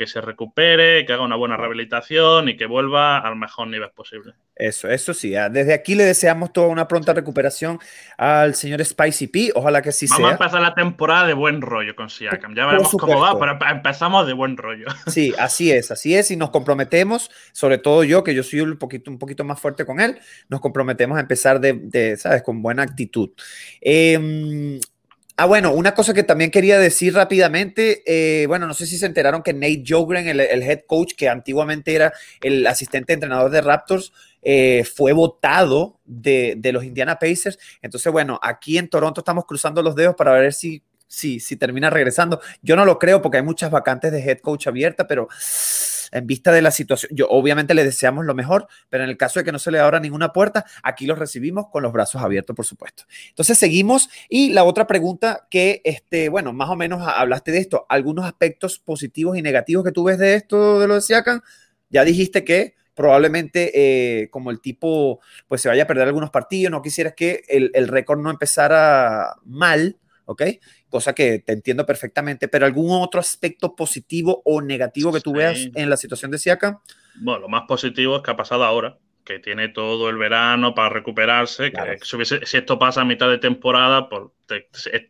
que 0.00 0.06
se 0.06 0.22
recupere, 0.22 1.04
que 1.04 1.12
haga 1.12 1.22
una 1.22 1.36
buena 1.36 1.58
rehabilitación 1.58 2.48
y 2.48 2.56
que 2.56 2.64
vuelva 2.64 3.18
al 3.18 3.36
mejor 3.36 3.68
nivel 3.68 3.90
posible. 3.90 4.32
Eso, 4.56 4.88
eso 4.88 5.12
sí. 5.12 5.36
Ah, 5.36 5.50
desde 5.50 5.74
aquí 5.74 5.94
le 5.94 6.04
deseamos 6.04 6.54
toda 6.54 6.68
una 6.68 6.88
pronta 6.88 7.12
recuperación 7.12 7.78
al 8.16 8.54
señor 8.54 8.82
Spicy 8.82 9.26
P. 9.26 9.52
Ojalá 9.54 9.82
que 9.82 9.92
sí 9.92 10.08
sea. 10.08 10.16
Vamos 10.16 10.30
a 10.30 10.32
empezar 10.44 10.62
la 10.62 10.74
temporada 10.74 11.26
de 11.26 11.34
buen 11.34 11.60
rollo 11.60 11.94
con 11.94 12.08
Siakam. 12.08 12.54
Ya 12.54 12.64
veremos 12.64 12.90
cómo 12.92 13.20
va, 13.20 13.38
pero 13.38 13.58
empezamos 13.70 14.26
de 14.26 14.32
buen 14.32 14.56
rollo. 14.56 14.86
Sí, 15.06 15.34
así 15.38 15.70
es, 15.70 15.90
así 15.90 16.14
es. 16.14 16.30
Y 16.30 16.36
nos 16.36 16.48
comprometemos, 16.48 17.30
sobre 17.52 17.76
todo 17.76 18.02
yo, 18.02 18.24
que 18.24 18.34
yo 18.34 18.42
soy 18.42 18.60
un 18.60 18.78
poquito, 18.78 19.10
un 19.10 19.18
poquito 19.18 19.44
más 19.44 19.60
fuerte 19.60 19.84
con 19.84 20.00
él, 20.00 20.18
nos 20.48 20.62
comprometemos 20.62 21.18
a 21.18 21.20
empezar 21.20 21.60
de, 21.60 21.74
de 21.74 22.16
¿sabes? 22.16 22.42
Con 22.42 22.62
buena 22.62 22.84
actitud. 22.84 23.32
Eh, 23.82 24.80
Ah, 25.42 25.46
bueno, 25.46 25.72
una 25.72 25.94
cosa 25.94 26.12
que 26.12 26.22
también 26.22 26.50
quería 26.50 26.78
decir 26.78 27.14
rápidamente, 27.14 28.02
eh, 28.04 28.46
bueno, 28.46 28.66
no 28.66 28.74
sé 28.74 28.86
si 28.86 28.98
se 28.98 29.06
enteraron 29.06 29.42
que 29.42 29.54
Nate 29.54 29.82
Jogren, 29.88 30.28
el, 30.28 30.38
head 30.38 30.80
coach 30.86 31.14
que 31.16 31.30
antiguamente 31.30 31.94
era 31.94 32.12
el 32.42 32.66
asistente 32.66 33.14
entrenador 33.14 33.50
de 33.50 33.62
Raptors, 33.62 34.12
eh, 34.42 34.84
fue 34.84 35.14
votado 35.14 35.98
de, 36.04 36.60
los 36.74 36.84
Indiana 36.84 37.18
Pacers. 37.18 37.58
Entonces, 37.80 38.12
bueno, 38.12 38.38
aquí 38.42 38.76
en 38.76 38.90
Toronto 38.90 39.22
estamos 39.22 39.46
cruzando 39.46 39.82
los 39.82 39.94
dedos 39.94 40.14
para 40.14 40.32
ver 40.32 40.52
si 40.52 40.82
si, 41.10 41.40
si 41.40 41.56
termina 41.56 41.90
regresando. 41.90 42.40
Yo 42.62 42.76
no 42.76 42.84
lo 42.84 42.98
creo 42.98 43.20
porque 43.20 43.38
hay 43.38 43.42
muchas 43.42 43.70
vacantes 43.70 44.12
de 44.12 44.22
head 44.22 44.38
coach 44.38 44.68
abierta, 44.68 45.08
pero 45.08 45.28
en 46.12 46.26
vista 46.26 46.52
de 46.52 46.62
la 46.62 46.70
situación, 46.70 47.10
yo 47.12 47.26
obviamente 47.28 47.74
le 47.74 47.84
deseamos 47.84 48.24
lo 48.24 48.34
mejor, 48.34 48.68
pero 48.88 49.02
en 49.02 49.10
el 49.10 49.16
caso 49.16 49.40
de 49.40 49.44
que 49.44 49.52
no 49.52 49.58
se 49.58 49.72
le 49.72 49.80
abra 49.80 49.98
ninguna 49.98 50.32
puerta, 50.32 50.64
aquí 50.84 51.06
los 51.06 51.18
recibimos 51.18 51.66
con 51.68 51.82
los 51.82 51.92
brazos 51.92 52.22
abiertos, 52.22 52.54
por 52.54 52.64
supuesto. 52.64 53.04
Entonces 53.28 53.58
seguimos 53.58 54.08
y 54.28 54.52
la 54.52 54.62
otra 54.62 54.86
pregunta 54.86 55.48
que, 55.50 55.82
este, 55.84 56.28
bueno, 56.28 56.52
más 56.52 56.70
o 56.70 56.76
menos 56.76 57.02
hablaste 57.04 57.50
de 57.50 57.58
esto, 57.58 57.86
algunos 57.88 58.24
aspectos 58.24 58.78
positivos 58.78 59.36
y 59.36 59.42
negativos 59.42 59.84
que 59.84 59.92
tú 59.92 60.04
ves 60.04 60.18
de 60.18 60.34
esto, 60.34 60.78
de 60.78 60.86
lo 60.86 60.94
de 60.94 61.00
Siakam, 61.00 61.40
ya 61.90 62.04
dijiste 62.04 62.44
que 62.44 62.74
probablemente 62.94 63.72
eh, 63.74 64.30
como 64.30 64.50
el 64.50 64.60
tipo 64.60 65.20
pues 65.48 65.60
se 65.60 65.68
vaya 65.68 65.84
a 65.84 65.86
perder 65.86 66.06
algunos 66.06 66.30
partidos, 66.30 66.70
no 66.70 66.82
quisieras 66.82 67.14
que 67.16 67.42
el, 67.48 67.72
el 67.74 67.88
récord 67.88 68.20
no 68.20 68.30
empezara 68.30 69.34
mal, 69.44 69.96
¿ok? 70.30 70.42
Cosa 70.88 71.12
que 71.12 71.40
te 71.40 71.52
entiendo 71.52 71.84
perfectamente, 71.84 72.46
pero 72.46 72.64
algún 72.64 73.02
otro 73.02 73.18
aspecto 73.18 73.74
positivo 73.74 74.42
o 74.44 74.62
negativo 74.62 75.12
que 75.12 75.20
tú 75.20 75.32
veas 75.32 75.68
en 75.74 75.90
la 75.90 75.96
situación 75.96 76.30
de 76.30 76.38
Siaka? 76.38 76.80
Bueno, 77.16 77.40
lo 77.40 77.48
más 77.48 77.62
positivo 77.66 78.16
es 78.16 78.22
que 78.22 78.30
ha 78.30 78.36
pasado 78.36 78.62
ahora, 78.62 78.96
que 79.24 79.40
tiene 79.40 79.70
todo 79.70 80.08
el 80.08 80.18
verano 80.18 80.72
para 80.72 80.88
recuperarse, 80.88 81.72
que 81.72 81.98
si, 82.46 82.56
esto 82.56 82.78
pasa 82.78 83.00
a 83.00 83.04
mitad 83.04 83.28
de 83.28 83.38
temporada, 83.38 84.08
pues 84.08 84.22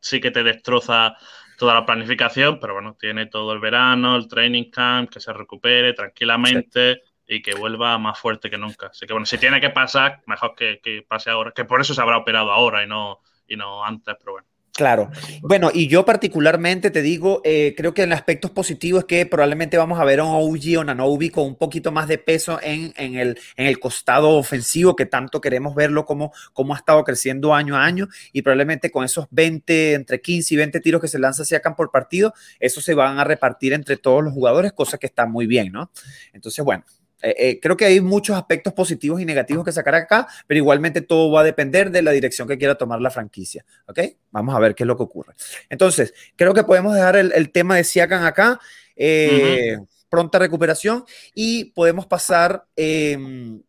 sí 0.01 0.21
que 0.23 0.31
te 0.31 0.43
destroza 0.43 1.15
toda 1.59 1.75
la 1.75 1.85
planificación, 1.85 2.59
pero 2.59 2.73
bueno, 2.73 2.97
tiene 2.99 3.27
todo 3.27 3.53
el 3.53 3.61
verano, 3.61 4.17
el 4.17 4.27
training 4.27 4.71
camp, 4.71 5.11
que 5.11 5.21
se 5.21 5.35
recupere 5.35 5.93
tranquilamente. 5.93 7.03
y 7.33 7.43
que 7.43 7.55
vuelva 7.55 7.97
más 7.97 8.19
fuerte 8.19 8.51
que 8.51 8.59
nunca. 8.59 8.89
Así 8.89 9.07
que 9.07 9.13
bueno, 9.13 9.25
si 9.25 9.39
tiene 9.39 9.61
que 9.61 9.71
pasar, 9.71 10.21
mejor 10.27 10.57
que, 10.57 10.81
que, 10.83 11.05
pase 11.07 11.31
ahora, 11.31 11.53
que 11.53 11.65
por 11.65 11.81
eso 11.81 11.95
se 11.95 12.01
habrá 12.01 12.17
operado 12.17 12.51
ahora 12.51 12.83
y 12.83 12.89
no, 12.89 13.21
y 13.47 13.55
no 13.55 13.85
antes, 13.85 14.17
pero 14.19 14.33
bueno. 14.33 14.50
Claro. 14.81 15.11
Bueno, 15.43 15.71
y 15.75 15.89
yo 15.89 16.07
particularmente 16.07 16.91
te 16.91 17.03
digo, 17.03 17.43
eh, 17.45 17.75
creo 17.77 17.93
que 17.93 18.01
en 18.01 18.15
aspectos 18.15 18.51
positivos 18.51 19.01
es 19.01 19.05
que 19.05 19.27
probablemente 19.27 19.77
vamos 19.77 20.01
a 20.01 20.07
ver 20.07 20.21
a 20.21 20.25
un 20.25 20.31
OG 20.31 20.79
o 20.79 20.85
Nanobi 20.85 21.29
con 21.29 21.45
un 21.45 21.57
poquito 21.57 21.93
más 21.93 22.09
de 22.09 22.17
peso 22.17 22.59
en, 22.63 22.95
el, 22.97 23.39
en 23.57 23.67
el 23.67 23.79
costado 23.79 24.31
ofensivo, 24.31 24.97
que 24.97 25.05
tanto 25.05 25.43
queremos 25.43 25.75
verlo 25.75 26.07
como, 26.07 26.33
como 26.55 26.73
ha 26.73 26.79
estado 26.79 27.05
creciendo 27.05 27.53
año 27.53 27.77
a 27.77 27.85
año, 27.85 28.09
y 28.33 28.41
probablemente 28.41 28.91
con 28.91 29.05
esos 29.05 29.27
20, 29.33 29.93
entre 29.93 30.23
15 30.23 30.55
y 30.55 30.57
20 30.57 30.81
tiros 30.81 31.03
que 31.03 31.09
se 31.09 31.19
lanza 31.19 31.43
hacia 31.43 31.59
acá 31.59 31.77
por 31.77 31.91
partido, 31.91 32.33
eso 32.59 32.81
se 32.81 32.95
van 32.95 33.19
a 33.19 33.25
repartir 33.25 33.75
entre 33.75 33.99
todos 33.99 34.25
los 34.25 34.33
jugadores, 34.33 34.73
cosa 34.73 34.97
que 34.97 35.09
está 35.09 35.27
muy 35.27 35.47
bien, 35.47 35.73
¿no? 35.73 35.91
Entonces, 36.33 36.65
bueno, 36.65 36.85
eh, 37.23 37.35
eh, 37.39 37.61
creo 37.61 37.77
que 37.77 37.85
hay 37.85 38.01
muchos 38.01 38.37
aspectos 38.37 38.73
positivos 38.73 39.21
y 39.21 39.25
negativos 39.25 39.65
que 39.65 39.73
sacar 39.73 39.95
acá, 39.95 40.27
pero 40.47 40.59
igualmente 40.59 41.01
todo 41.01 41.31
va 41.31 41.41
a 41.41 41.45
depender 41.45 41.91
de 41.91 42.03
la 42.03 42.13
dirección 42.13 42.49
que 42.49 42.59
quiera 42.59 42.77
tomar 42.77 43.01
la 43.01 43.11
franquicia. 43.11 43.65
¿Ok? 43.87 44.01
Vamos 44.31 44.55
a 44.55 44.59
ver 44.59 44.75
qué 44.75 44.85
es 44.85 44.87
lo 44.87 44.97
que 44.97 45.03
ocurre. 45.03 45.35
Entonces, 45.69 46.15
creo 46.37 46.55
que 46.55 46.65
podemos 46.65 46.95
dejar 46.95 47.17
el, 47.17 47.51
tema 47.53 47.77
de 47.77 47.85
Siakan 47.85 48.25
acá. 48.25 48.61
Eh, 48.97 49.79
pronta 50.11 50.39
recuperación 50.39 51.05
y 51.35 51.67
podemos 51.67 52.07
pasar 52.07 52.67
em, 52.77 53.63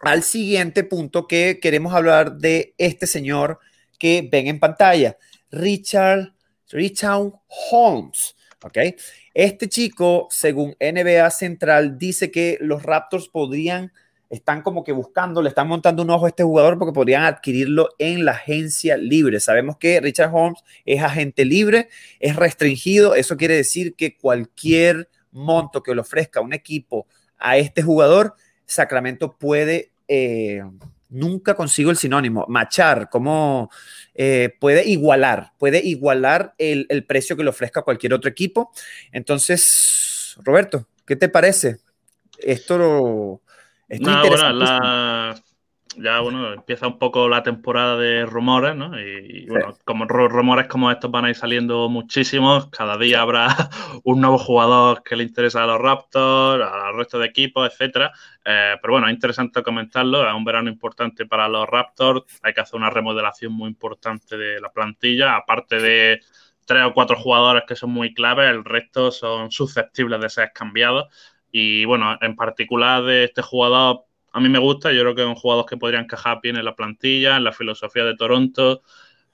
al 0.00 0.22
siguiente 0.22 0.84
punto 0.84 1.26
que 1.26 1.60
queremos 1.62 1.94
hablar 1.94 2.36
de 2.36 2.74
este 2.76 3.06
señor 3.06 3.60
que 3.98 4.28
ven 4.30 4.48
en 4.48 4.58
pantalla, 4.58 5.16
Richard, 5.50 6.34
Richard 6.68 7.32
Holmes. 7.70 8.36
¿Ok? 8.62 8.78
Este 9.34 9.68
chico, 9.68 10.28
según 10.30 10.76
NBA 10.78 11.28
Central, 11.30 11.98
dice 11.98 12.30
que 12.30 12.56
los 12.60 12.84
Raptors 12.84 13.28
podrían, 13.28 13.92
están 14.30 14.62
como 14.62 14.84
que 14.84 14.92
buscando, 14.92 15.42
le 15.42 15.48
están 15.48 15.66
montando 15.66 16.02
un 16.02 16.10
ojo 16.10 16.26
a 16.26 16.28
este 16.28 16.44
jugador 16.44 16.78
porque 16.78 16.92
podrían 16.92 17.24
adquirirlo 17.24 17.88
en 17.98 18.24
la 18.24 18.32
agencia 18.32 18.96
libre. 18.96 19.40
Sabemos 19.40 19.76
que 19.76 20.00
Richard 20.00 20.32
Holmes 20.32 20.62
es 20.84 21.02
agente 21.02 21.44
libre, 21.44 21.88
es 22.20 22.36
restringido, 22.36 23.16
eso 23.16 23.36
quiere 23.36 23.56
decir 23.56 23.96
que 23.96 24.16
cualquier 24.16 25.08
monto 25.32 25.82
que 25.82 25.96
le 25.96 26.00
ofrezca 26.00 26.40
un 26.40 26.52
equipo 26.52 27.08
a 27.36 27.56
este 27.56 27.82
jugador, 27.82 28.34
Sacramento 28.66 29.36
puede... 29.36 29.90
Eh, 30.06 30.62
nunca 31.14 31.54
consigo 31.54 31.90
el 31.90 31.96
sinónimo, 31.96 32.44
machar, 32.48 33.08
como 33.08 33.70
eh, 34.14 34.56
puede 34.60 34.84
igualar, 34.86 35.52
puede 35.58 35.78
igualar 35.78 36.54
el, 36.58 37.04
precio 37.06 37.36
que 37.36 37.44
le 37.44 37.50
ofrezca 37.50 37.82
cualquier 37.82 38.12
otro 38.14 38.28
equipo. 38.28 38.72
Entonces, 39.12 40.36
Roberto, 40.42 40.88
¿qué 41.06 41.16
te 41.16 41.28
parece? 41.28 41.78
Esto, 42.38 43.40
esto 43.88 44.10
no, 44.10 44.20
ya 45.96 46.20
bueno, 46.20 46.52
empieza 46.52 46.86
un 46.86 46.98
poco 46.98 47.28
la 47.28 47.42
temporada 47.42 47.96
de 47.96 48.26
rumores, 48.26 48.74
¿no? 48.76 48.98
Y, 48.98 49.46
bueno, 49.46 49.76
como 49.84 50.06
rumores 50.06 50.66
como 50.68 50.90
estos 50.90 51.10
van 51.10 51.24
a 51.24 51.30
ir 51.30 51.36
saliendo 51.36 51.88
muchísimos, 51.88 52.68
cada 52.68 52.96
día 52.96 53.20
habrá 53.20 53.48
un 54.04 54.20
nuevo 54.20 54.38
jugador 54.38 55.02
que 55.02 55.16
le 55.16 55.24
interesa 55.24 55.64
a 55.64 55.66
los 55.66 55.80
Raptors, 55.80 56.64
al 56.64 56.96
resto 56.96 57.18
de 57.18 57.26
equipos, 57.26 57.70
etcétera. 57.70 58.12
Eh, 58.44 58.76
pero 58.80 58.94
bueno, 58.94 59.06
es 59.08 59.14
interesante 59.14 59.62
comentarlo, 59.62 60.28
es 60.28 60.34
un 60.34 60.44
verano 60.44 60.68
importante 60.68 61.26
para 61.26 61.48
los 61.48 61.66
Raptors, 61.66 62.24
hay 62.42 62.52
que 62.52 62.60
hacer 62.60 62.76
una 62.76 62.90
remodelación 62.90 63.52
muy 63.52 63.68
importante 63.68 64.36
de 64.36 64.60
la 64.60 64.70
plantilla, 64.70 65.36
aparte 65.36 65.78
de 65.80 66.20
tres 66.64 66.84
o 66.84 66.94
cuatro 66.94 67.16
jugadores 67.16 67.64
que 67.66 67.76
son 67.76 67.90
muy 67.90 68.14
claves, 68.14 68.50
el 68.50 68.64
resto 68.64 69.10
son 69.10 69.50
susceptibles 69.50 70.20
de 70.20 70.30
ser 70.30 70.52
cambiados. 70.52 71.06
Y 71.52 71.84
bueno, 71.84 72.18
en 72.20 72.34
particular 72.34 73.04
de 73.04 73.24
este 73.24 73.42
jugador 73.42 74.04
a 74.34 74.40
mí 74.40 74.48
me 74.48 74.58
gusta, 74.58 74.90
yo 74.90 75.02
creo 75.02 75.14
que 75.14 75.22
es 75.22 75.28
un 75.28 75.36
jugador 75.36 75.64
que 75.64 75.76
podría 75.76 76.00
encajar 76.00 76.40
bien 76.42 76.56
en 76.56 76.64
la 76.64 76.74
plantilla, 76.74 77.36
en 77.36 77.44
la 77.44 77.52
filosofía 77.52 78.04
de 78.04 78.16
Toronto. 78.16 78.82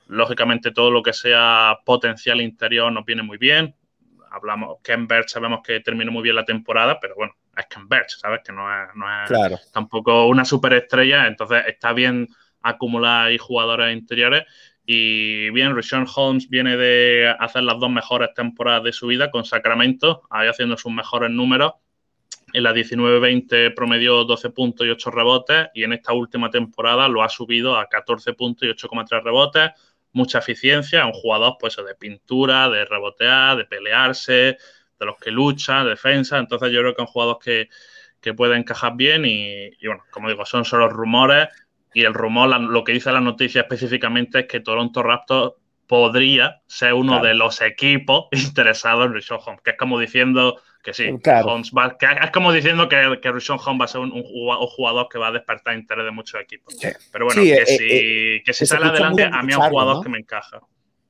Lógicamente, 0.08 0.72
todo 0.72 0.90
lo 0.90 1.02
que 1.02 1.14
sea 1.14 1.78
potencial 1.86 2.38
interior 2.42 2.92
nos 2.92 3.06
viene 3.06 3.22
muy 3.22 3.38
bien. 3.38 3.74
Hablamos, 4.30 4.76
Ken 4.84 5.08
Birch 5.08 5.30
sabemos 5.30 5.60
que 5.64 5.80
terminó 5.80 6.12
muy 6.12 6.22
bien 6.22 6.36
la 6.36 6.44
temporada, 6.44 7.00
pero 7.00 7.14
bueno, 7.14 7.32
es 7.56 7.64
Ken 7.70 7.88
Birch, 7.88 8.18
¿sabes? 8.18 8.42
Que 8.44 8.52
no 8.52 8.68
es, 8.70 9.72
tampoco 9.72 10.26
una 10.26 10.44
superestrella, 10.44 11.26
entonces 11.26 11.64
está 11.66 11.94
bien 11.94 12.28
acumular 12.60 13.28
ahí 13.28 13.38
jugadores 13.38 13.96
interiores. 13.96 14.44
Y 14.84 15.48
bien, 15.48 15.74
Rishon 15.74 16.06
Holmes 16.14 16.50
viene 16.50 16.76
de 16.76 17.34
hacer 17.38 17.62
las 17.62 17.80
dos 17.80 17.88
mejores 17.88 18.34
temporadas 18.34 18.84
de 18.84 18.92
su 18.92 19.06
vida 19.06 19.30
con 19.30 19.46
Sacramento, 19.46 20.24
ahí 20.28 20.46
haciendo 20.46 20.76
sus 20.76 20.92
mejores 20.92 21.30
números 21.30 21.72
en 22.52 22.62
la 22.62 22.72
19-20 22.72 23.74
promedió 23.74 24.24
12 24.24 24.50
puntos 24.50 24.86
y 24.86 24.90
8 24.90 25.10
rebotes 25.10 25.68
y 25.74 25.84
en 25.84 25.92
esta 25.92 26.12
última 26.12 26.50
temporada 26.50 27.08
lo 27.08 27.22
ha 27.22 27.28
subido 27.28 27.76
a 27.76 27.88
14 27.88 28.32
puntos 28.34 28.68
y 28.68 28.70
8,3 28.70 29.22
rebotes. 29.22 29.70
Mucha 30.12 30.38
eficiencia, 30.38 31.06
un 31.06 31.12
jugador 31.12 31.56
pues 31.60 31.76
de 31.76 31.94
pintura, 31.94 32.68
de 32.68 32.84
rebotear, 32.84 33.56
de 33.56 33.64
pelearse, 33.64 34.32
de 34.98 35.06
los 35.06 35.16
que 35.18 35.30
luchan, 35.30 35.86
defensa. 35.86 36.38
Entonces 36.38 36.72
yo 36.72 36.80
creo 36.80 36.94
que 36.94 37.02
es 37.02 37.08
un 37.08 37.12
jugador 37.12 37.38
que, 37.38 37.68
que 38.20 38.34
puede 38.34 38.56
encajar 38.56 38.94
bien 38.96 39.24
y, 39.24 39.70
bueno, 39.86 40.04
como 40.10 40.28
digo, 40.28 40.44
son 40.44 40.64
solo 40.64 40.88
rumores 40.88 41.48
y 41.92 42.04
el 42.04 42.14
rumor, 42.14 42.48
lo 42.60 42.84
que 42.84 42.92
dice 42.92 43.10
la 43.10 43.20
noticia 43.20 43.62
específicamente 43.62 44.40
es 44.40 44.46
que 44.46 44.60
Toronto 44.60 45.02
Raptors 45.02 45.54
podría 45.90 46.62
ser 46.68 46.92
uno 46.92 47.20
de 47.20 47.34
los 47.34 47.60
equipos 47.60 48.28
interesados 48.30 49.06
en 49.06 49.12
Richard 49.12 49.40
Holmes, 49.44 49.60
que 49.64 49.72
es 49.72 49.76
como 49.76 49.98
diciendo 49.98 50.62
que 50.84 50.94
sí, 50.94 51.10
es 51.12 52.30
como 52.30 52.52
diciendo 52.52 52.88
que, 52.88 53.18
que 53.20 53.32
Rishon 53.32 53.58
Holmes 53.58 53.80
va 53.80 53.84
a 53.86 53.88
ser 53.88 54.00
un, 54.00 54.22
jugador 54.22 55.08
que 55.10 55.18
va 55.18 55.26
a 55.26 55.32
despertar 55.32 55.74
interés 55.74 56.04
de 56.04 56.12
muchos 56.12 56.40
equipos. 56.40 56.76
Pero 57.10 57.24
bueno, 57.24 57.42
que, 57.42 57.54
eh, 57.54 57.66
si, 57.66 57.88
eh, 57.90 58.42
que 58.46 58.52
si 58.52 58.66
sale 58.66 58.86
adelante, 58.86 59.24
a 59.24 59.42
mí 59.42 59.50
es 59.50 59.58
un 59.58 59.64
jugador 59.64 60.02
que 60.02 60.08
me 60.08 60.18
encaja. 60.18 60.60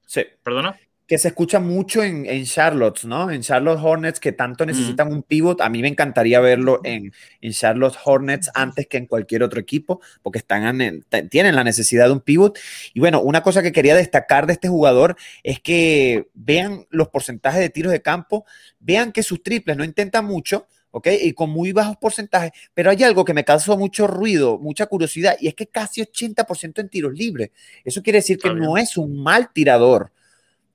Sí. 0.07 0.25
¿Perdona? 0.43 0.75
Que 1.11 1.19
se 1.19 1.27
escucha 1.27 1.59
mucho 1.59 2.05
en, 2.05 2.25
en 2.25 2.45
Charlotte, 2.45 3.03
¿no? 3.03 3.33
En 3.33 3.43
Charlotte 3.43 3.81
Hornets, 3.83 4.21
que 4.21 4.31
tanto 4.31 4.65
necesitan 4.65 5.13
un 5.13 5.25
pivot. 5.25 5.61
A 5.61 5.69
mí 5.69 5.83
me 5.83 5.89
encantaría 5.89 6.39
verlo 6.39 6.81
en, 6.85 7.13
en, 7.41 7.53
Charlotte 7.53 7.97
Hornets 8.05 8.49
antes 8.55 8.87
que 8.87 8.99
en 8.99 9.07
cualquier 9.07 9.43
otro 9.43 9.59
equipo, 9.59 10.01
porque 10.23 10.39
están 10.39 10.81
en, 10.81 11.05
tienen 11.29 11.57
la 11.57 11.65
necesidad 11.65 12.07
de 12.07 12.13
un 12.13 12.21
pivot. 12.21 12.57
Y 12.95 13.01
bueno, 13.01 13.21
una 13.23 13.43
cosa 13.43 13.61
que 13.61 13.73
quería 13.73 13.97
destacar 13.97 14.47
de 14.47 14.53
este 14.53 14.69
jugador 14.69 15.17
es 15.43 15.59
que 15.59 16.29
vean 16.35 16.87
los 16.91 17.09
porcentajes 17.09 17.59
de 17.61 17.71
tiros 17.71 17.91
de 17.91 18.03
campo, 18.03 18.45
vean 18.79 19.11
que 19.11 19.25
sus 19.25 19.43
triples 19.43 19.77
no 19.77 19.83
intentan 19.83 20.25
mucho, 20.25 20.69
¿ok? 20.93 21.09
Y 21.23 21.33
con 21.33 21.51
muy 21.51 21.73
bajos 21.73 21.97
porcentajes, 21.97 22.53
pero 22.73 22.89
hay 22.89 23.03
algo 23.03 23.25
que 23.25 23.35
me 23.35 23.45
causó 23.45 23.77
mucho 23.77 24.07
ruido, 24.07 24.61
mucha 24.61 24.87
curiosidad, 24.87 25.37
y 25.41 25.49
es 25.49 25.57
que 25.57 25.67
casi 25.67 26.03
80% 26.03 26.79
en 26.79 26.89
tiros 26.89 27.15
libres. 27.15 27.51
Eso 27.85 28.01
quiere 28.01 28.21
decir 28.21 28.39
que 28.39 28.55
no 28.55 28.79
es 28.79 28.97
un 28.97 29.21
mal 29.21 29.53
tirador 29.53 30.13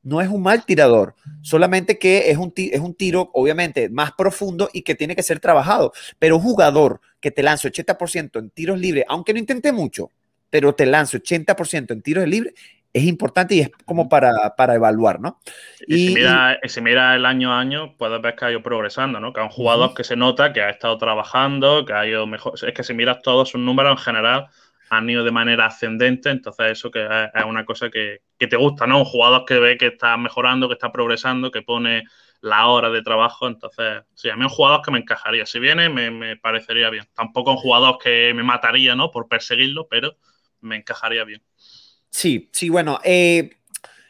no 0.06 0.22
es 0.22 0.30
un 0.30 0.42
mal 0.42 0.66
tirador, 0.66 1.16
solamente 1.42 1.98
que 1.98 2.30
es 2.30 2.38
un, 2.38 2.54
es 2.56 2.80
un 2.80 2.94
tiro 2.94 3.32
obviamente 3.34 3.90
más 3.90 4.12
profundo 4.14 4.70
y 4.72 4.84
que 4.84 4.96
tiene 4.96 5.16
que 5.16 5.24
ser 5.24 5.40
trabajado. 5.40 5.92
Pero 6.20 6.38
un 6.38 6.44
jugador 6.44 7.02
que 7.20 7.32
te 7.32 7.44
lance 7.44 7.68
80% 7.68 8.40
en 8.40 8.52
tiros 8.52 8.80
libres, 8.80 9.04
aunque 9.10 9.34
no 9.34 9.40
intente 9.40 9.72
mucho, 9.72 10.12
pero 10.52 10.76
te 10.76 10.86
lance 10.86 11.22
80% 11.22 11.92
en 11.92 12.02
tiros 12.04 12.28
libres, 12.28 12.54
es 12.94 13.04
importante 13.04 13.56
y 13.56 13.60
es 13.60 13.72
como 13.84 14.08
para, 14.08 14.56
para 14.56 14.76
evaluar, 14.76 15.20
¿no? 15.20 15.42
Y, 15.86 16.10
si, 16.10 16.14
mira, 16.14 16.58
si, 16.64 16.82
mira, 16.82 17.16
el 17.16 17.26
año 17.26 17.52
a 17.52 17.60
año, 17.60 17.98
puedes 17.98 18.22
ver 18.22 18.36
que 18.36 18.46
ha 18.46 18.52
ido 18.52 18.64
progresando, 18.64 19.20
¿no? 19.20 19.34
Que 19.34 19.42
es 19.42 19.46
un 19.46 19.52
jugador 19.52 19.94
que 19.94 20.06
se 20.06 20.16
nota 20.16 20.54
que 20.54 20.62
ha 20.62 20.70
estado 20.70 20.98
trabajando, 20.98 21.84
que 21.84 21.92
ha 21.92 22.08
ido 22.08 22.26
mejor. 22.26 22.54
Es 22.56 22.74
que 22.74 22.84
si 22.84 22.94
miras 22.94 23.22
todos 23.22 23.50
sus 23.50 23.60
números 23.60 23.92
en 23.92 23.98
general, 23.98 24.48
han 24.98 25.10
ido 25.10 25.24
de 25.24 25.32
manera 25.32 25.68
ascendente, 25.68 26.30
entonces 26.30 26.72
eso 26.72 26.92
que 26.92 27.06
es, 27.06 27.46
una 27.46 27.66
cosa 27.66 27.90
que, 27.90 28.22
te 28.38 28.56
gusta, 28.56 28.88
¿no? 28.88 29.00
Un 29.00 29.06
jugador 29.06 29.46
que 29.46 29.60
ve 29.60 29.78
que 29.78 29.88
está 29.88 30.18
mejorando, 30.18 30.68
que 30.68 30.74
está 30.74 30.92
progresando, 30.92 31.52
que 31.52 31.62
pone 31.62 32.04
la 32.42 32.68
hora 32.68 32.90
de 32.90 33.02
trabajo, 33.02 33.48
entonces, 33.48 34.04
sí, 34.14 34.30
a 34.30 34.36
mí 34.36 34.44
un 34.44 34.50
jugador 34.50 34.82
que 34.84 34.92
me 34.92 35.00
encajaría, 35.00 35.46
si 35.46 35.60
viene 35.60 35.90
me, 35.90 36.38
parecería 36.38 36.90
bien. 36.90 37.06
Tampoco 37.14 37.52
un 37.52 37.58
jugador 37.58 37.98
que 38.02 38.34
me 38.36 38.44
mataría, 38.44 38.96
¿no? 38.96 39.12
Por 39.12 39.28
perseguirlo, 39.28 39.88
pero 39.88 40.16
me 40.62 40.76
encajaría 40.76 41.24
bien. 41.24 41.42
Sí, 42.10 42.50
sí, 42.54 42.70
bueno, 42.70 43.00
eh, 43.04 43.50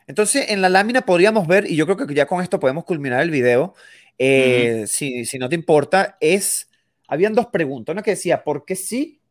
entonces 0.08 0.50
en 0.50 0.62
la 0.62 0.70
lámina 0.70 1.02
podríamos 1.02 1.48
ver, 1.48 1.70
y 1.70 1.76
yo 1.76 1.86
creo 1.86 2.08
que 2.08 2.14
ya 2.14 2.26
con 2.26 2.42
esto 2.42 2.60
podemos 2.60 2.84
culminar 2.84 3.22
el 3.22 3.32
video, 3.32 3.74
eh, 4.18 4.86
si, 4.88 5.26
si 5.26 5.38
no 5.40 5.50
te 5.50 5.56
importa, 5.56 6.18
es, 6.20 6.70
habían 7.08 7.34
dos 7.34 7.48
preguntas, 7.48 7.94
una 7.94 8.04
que 8.04 8.12
decía, 8.12 8.44
¿por 8.44 8.66
qué 8.66 8.76
sí 8.76 9.22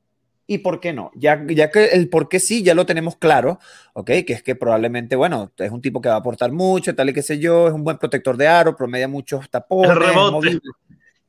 y 0.47 0.59
por 0.59 0.81
qué 0.81 0.93
no. 0.93 1.11
Ya, 1.15 1.43
ya 1.49 1.71
que 1.71 1.87
el 1.87 2.09
por 2.09 2.29
qué 2.29 2.41
sí 2.41 2.63
ya 2.63 2.75
lo 2.75 2.87
tenemos 2.87 3.17
claro, 3.17 3.59
¿ok? 3.95 4.07
Que 4.27 4.33
es 4.35 4.43
que 4.43 4.55
probablemente, 4.55 5.17
bueno, 5.17 5.53
es 5.57 5.71
un 5.71 5.81
tipo 5.81 6.01
que 6.01 6.09
va 6.09 6.17
a 6.17 6.19
aportar 6.19 6.53
mucho, 6.53 6.95
tal 6.95 7.11
y 7.11 7.15
qué 7.15 7.23
sé 7.23 7.39
yo, 7.39 7.69
es 7.69 7.75
un 7.75 7.85
buen 7.85 7.99
protector 7.99 8.37
de 8.37 8.47
aro, 8.47 8.77
promedia 8.77 9.09
muchos 9.09 9.49
tapones. 9.49 9.91
El 9.91 9.97
rebote. 9.97 10.61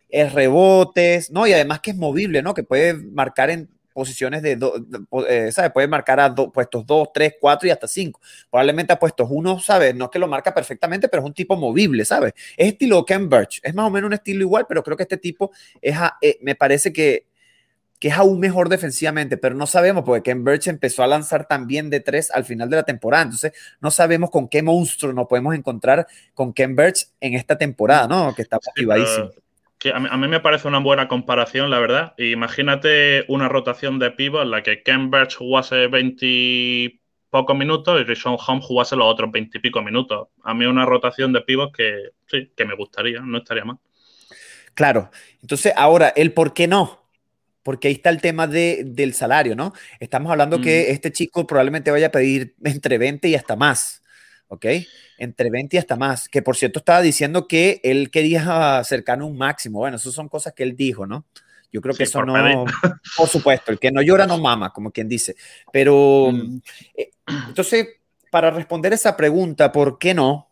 Es, 0.09 0.33
rebotes, 0.33 1.31
¿no? 1.31 1.47
Y 1.47 1.53
además 1.53 1.79
que 1.79 1.91
es 1.91 1.97
movible, 1.97 2.41
¿no? 2.41 2.53
Que 2.53 2.63
puede 2.63 2.93
marcar 2.93 3.49
en 3.49 3.69
posiciones 3.93 4.41
de, 4.41 4.59
eh, 5.29 5.51
¿sabes? 5.53 5.71
Puede 5.71 5.87
marcar 5.87 6.19
a 6.19 6.35
puestos 6.35 6.85
2, 6.85 7.09
3, 7.13 7.35
4 7.39 7.67
y 7.69 7.71
hasta 7.71 7.87
5. 7.87 8.19
Probablemente 8.51 8.91
a 8.91 8.99
puestos 8.99 9.27
1, 9.31 9.59
¿sabes? 9.59 9.95
No 9.95 10.05
es 10.05 10.11
que 10.11 10.19
lo 10.19 10.27
marca 10.27 10.53
perfectamente, 10.53 11.07
pero 11.07 11.23
es 11.23 11.27
un 11.27 11.33
tipo 11.33 11.55
movible, 11.55 12.03
¿sabes? 12.03 12.33
Es 12.57 12.67
estilo 12.67 13.05
Ken 13.05 13.29
Birch. 13.29 13.61
Es 13.63 13.73
más 13.73 13.87
o 13.87 13.89
menos 13.89 14.07
un 14.09 14.13
estilo 14.13 14.41
igual, 14.41 14.65
pero 14.67 14.83
creo 14.83 14.97
que 14.97 15.03
este 15.03 15.17
tipo 15.17 15.51
es, 15.81 15.95
eh, 16.21 16.37
me 16.41 16.55
parece 16.55 16.91
que 16.91 17.27
que 17.99 18.09
es 18.09 18.13
aún 18.15 18.39
mejor 18.39 18.69
defensivamente, 18.69 19.37
pero 19.37 19.55
no 19.55 19.67
sabemos 19.67 20.03
porque 20.03 20.23
Ken 20.23 20.43
Birch 20.43 20.67
empezó 20.67 21.03
a 21.03 21.07
lanzar 21.07 21.47
también 21.47 21.89
de 21.89 22.01
tres 22.01 22.29
al 22.31 22.43
final 22.43 22.69
de 22.69 22.77
la 22.77 22.83
temporada. 22.83 23.23
Entonces, 23.23 23.53
no 23.79 23.91
sabemos 23.91 24.29
con 24.29 24.49
qué 24.49 24.61
monstruo 24.61 25.13
nos 25.13 25.27
podemos 25.27 25.55
encontrar 25.55 26.05
con 26.33 26.53
Ken 26.53 26.75
Birch 26.75 27.07
en 27.21 27.35
esta 27.35 27.57
temporada, 27.57 28.07
¿no? 28.07 28.35
Que 28.35 28.41
está 28.41 28.59
motivadísimo. 28.65 29.31
que 29.77 29.91
a, 29.91 29.99
mí, 29.99 30.27
me 30.27 30.39
parece 30.39 30.67
una 30.67 30.79
buena 30.79 31.07
comparación, 31.07 31.69
la 31.69 31.79
verdad. 31.79 32.13
Imagínate 32.17 33.25
una 33.29 33.47
rotación 33.47 33.97
de 33.97 34.11
pivot 34.11 34.43
en 34.43 34.51
la 34.51 34.61
que 34.61 34.83
Ken 34.83 35.09
Birch 35.09 35.37
jugase 35.37 35.87
20 35.87 36.99
pocos 37.29 37.57
minutos 37.57 37.99
y 37.99 38.03
Rishon 38.03 38.37
Home 38.45 38.61
jugase 38.61 38.95
los 38.95 39.07
otros 39.07 39.31
20 39.31 39.57
y 39.57 39.61
pico 39.61 39.81
minutos. 39.81 40.27
A 40.43 40.53
mí 40.53 40.65
una 40.65 40.85
rotación 40.85 41.31
de 41.31 41.41
pivot 41.41 41.73
que 41.73 42.09
sí, 42.27 42.51
que 42.55 42.65
me 42.65 42.75
gustaría, 42.75 43.21
no 43.21 43.37
estaría 43.37 43.63
mal. 43.63 43.77
Claro. 44.73 45.09
Entonces, 45.41 45.71
ahora, 45.77 46.09
el 46.09 46.33
por 46.33 46.53
qué 46.53 46.67
no 46.67 47.04
porque 47.65 47.87
ahí 47.87 47.95
está 47.95 48.11
el 48.11 48.21
tema 48.21 48.45
de, 48.45 48.83
del 48.85 49.15
salario, 49.15 49.55
¿no? 49.55 49.73
Estamos 49.99 50.31
hablando 50.31 50.61
que 50.61 50.91
este 50.91 51.11
chico 51.11 51.47
probablemente 51.47 51.89
vaya 51.89 52.07
a 52.07 52.11
pedir 52.11 52.53
entre 52.63 52.99
20 52.99 53.27
y 53.27 53.33
hasta 53.33 53.55
más, 53.55 54.03
¿ok? 54.49 54.67
Entre 55.17 55.49
20 55.49 55.75
y 55.75 55.79
hasta 55.79 55.95
más, 55.95 56.29
que 56.29 56.43
por 56.43 56.55
cierto 56.55 56.77
estaba 56.77 57.01
diciendo 57.01 57.47
que 57.47 57.81
él 57.83 58.11
quería 58.11 58.77
acercar 58.77 59.19
un 59.23 59.35
máximo, 59.35 59.79
bueno, 59.79 59.97
eso 59.97 60.11
son 60.11 60.29
cosas 60.29 60.53
que 60.53 60.61
él 60.61 60.75
dijo, 60.75 61.07
¿no? 61.07 61.25
Yo 61.71 61.81
creo 61.81 61.95
que 61.95 62.03
eso 62.03 62.23
no, 62.23 62.65
por 63.17 63.27
supuesto, 63.27 63.71
el 63.71 63.79
que 63.79 63.91
no 63.91 64.03
llora 64.03 64.27
no 64.27 64.37
mama, 64.37 64.71
como 64.71 64.91
quien 64.91 65.09
dice, 65.09 65.35
pero 65.73 66.29
mm. 66.31 66.61
eh, 66.95 67.09
entonces, 67.47 67.87
para 68.29 68.51
responder 68.51 68.93
esa 68.93 69.17
pregunta, 69.17 69.71
¿por 69.71 69.97
qué 69.97 70.13
no? 70.13 70.49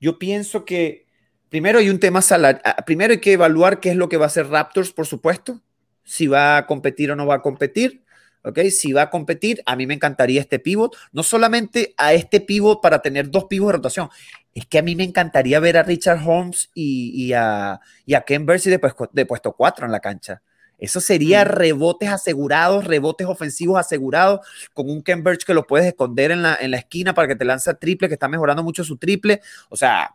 Yo 0.00 0.18
pienso 0.18 0.64
que 0.64 1.04
primero 1.50 1.80
hay 1.80 1.90
un 1.90 2.00
tema 2.00 2.22
salarial, 2.22 2.62
ah, 2.64 2.82
primero 2.86 3.12
hay 3.12 3.20
que 3.20 3.34
evaluar 3.34 3.78
qué 3.78 3.90
es 3.90 3.96
lo 3.96 4.08
que 4.08 4.16
va 4.16 4.24
a 4.24 4.28
hacer 4.28 4.48
Raptors, 4.48 4.94
por 4.94 5.06
supuesto, 5.06 5.60
si 6.04 6.26
va 6.26 6.56
a 6.56 6.66
competir 6.66 7.10
o 7.10 7.16
no 7.16 7.26
va 7.26 7.36
a 7.36 7.42
competir. 7.42 8.02
¿ok? 8.42 8.58
Si 8.70 8.92
va 8.92 9.02
a 9.02 9.10
competir, 9.10 9.62
a 9.66 9.76
mí 9.76 9.86
me 9.86 9.94
encantaría 9.94 10.40
este 10.40 10.58
pivot, 10.58 10.96
no 11.12 11.22
solamente 11.22 11.94
a 11.96 12.12
este 12.14 12.40
pivot 12.40 12.80
para 12.80 13.02
tener 13.02 13.30
dos 13.30 13.44
pivots 13.44 13.68
de 13.68 13.76
rotación, 13.76 14.08
es 14.54 14.66
que 14.66 14.78
a 14.78 14.82
mí 14.82 14.96
me 14.96 15.04
encantaría 15.04 15.60
ver 15.60 15.76
a 15.76 15.82
Richard 15.82 16.26
Holmes 16.26 16.70
y, 16.74 17.32
a, 17.32 17.80
y 18.04 18.14
a 18.14 18.22
Ken 18.22 18.46
Bercy 18.46 18.70
de, 18.70 18.80
de, 19.12 19.26
puesto 19.26 19.52
4 19.52 19.86
en 19.86 19.92
la 19.92 20.00
cancha. 20.00 20.42
Eso 20.78 21.00
sería 21.00 21.44
mm. 21.44 21.48
rebotes 21.48 22.08
asegurados, 22.08 22.84
rebotes 22.84 23.26
ofensivos 23.26 23.78
asegurados, 23.78 24.40
con 24.72 24.90
un 24.90 25.02
Ken 25.02 25.22
Birch 25.22 25.44
que 25.44 25.54
lo 25.54 25.66
puedes 25.66 25.86
esconder 25.86 26.30
en 26.30 26.42
la, 26.42 26.56
en 26.60 26.70
la 26.70 26.78
esquina 26.78 27.14
para 27.14 27.28
que 27.28 27.36
te 27.36 27.44
lance 27.44 27.72
triple, 27.74 28.08
que 28.08 28.14
está 28.14 28.28
mejorando 28.28 28.62
mucho 28.62 28.82
su 28.82 28.96
triple. 28.96 29.40
O 29.68 29.76
sea, 29.76 30.14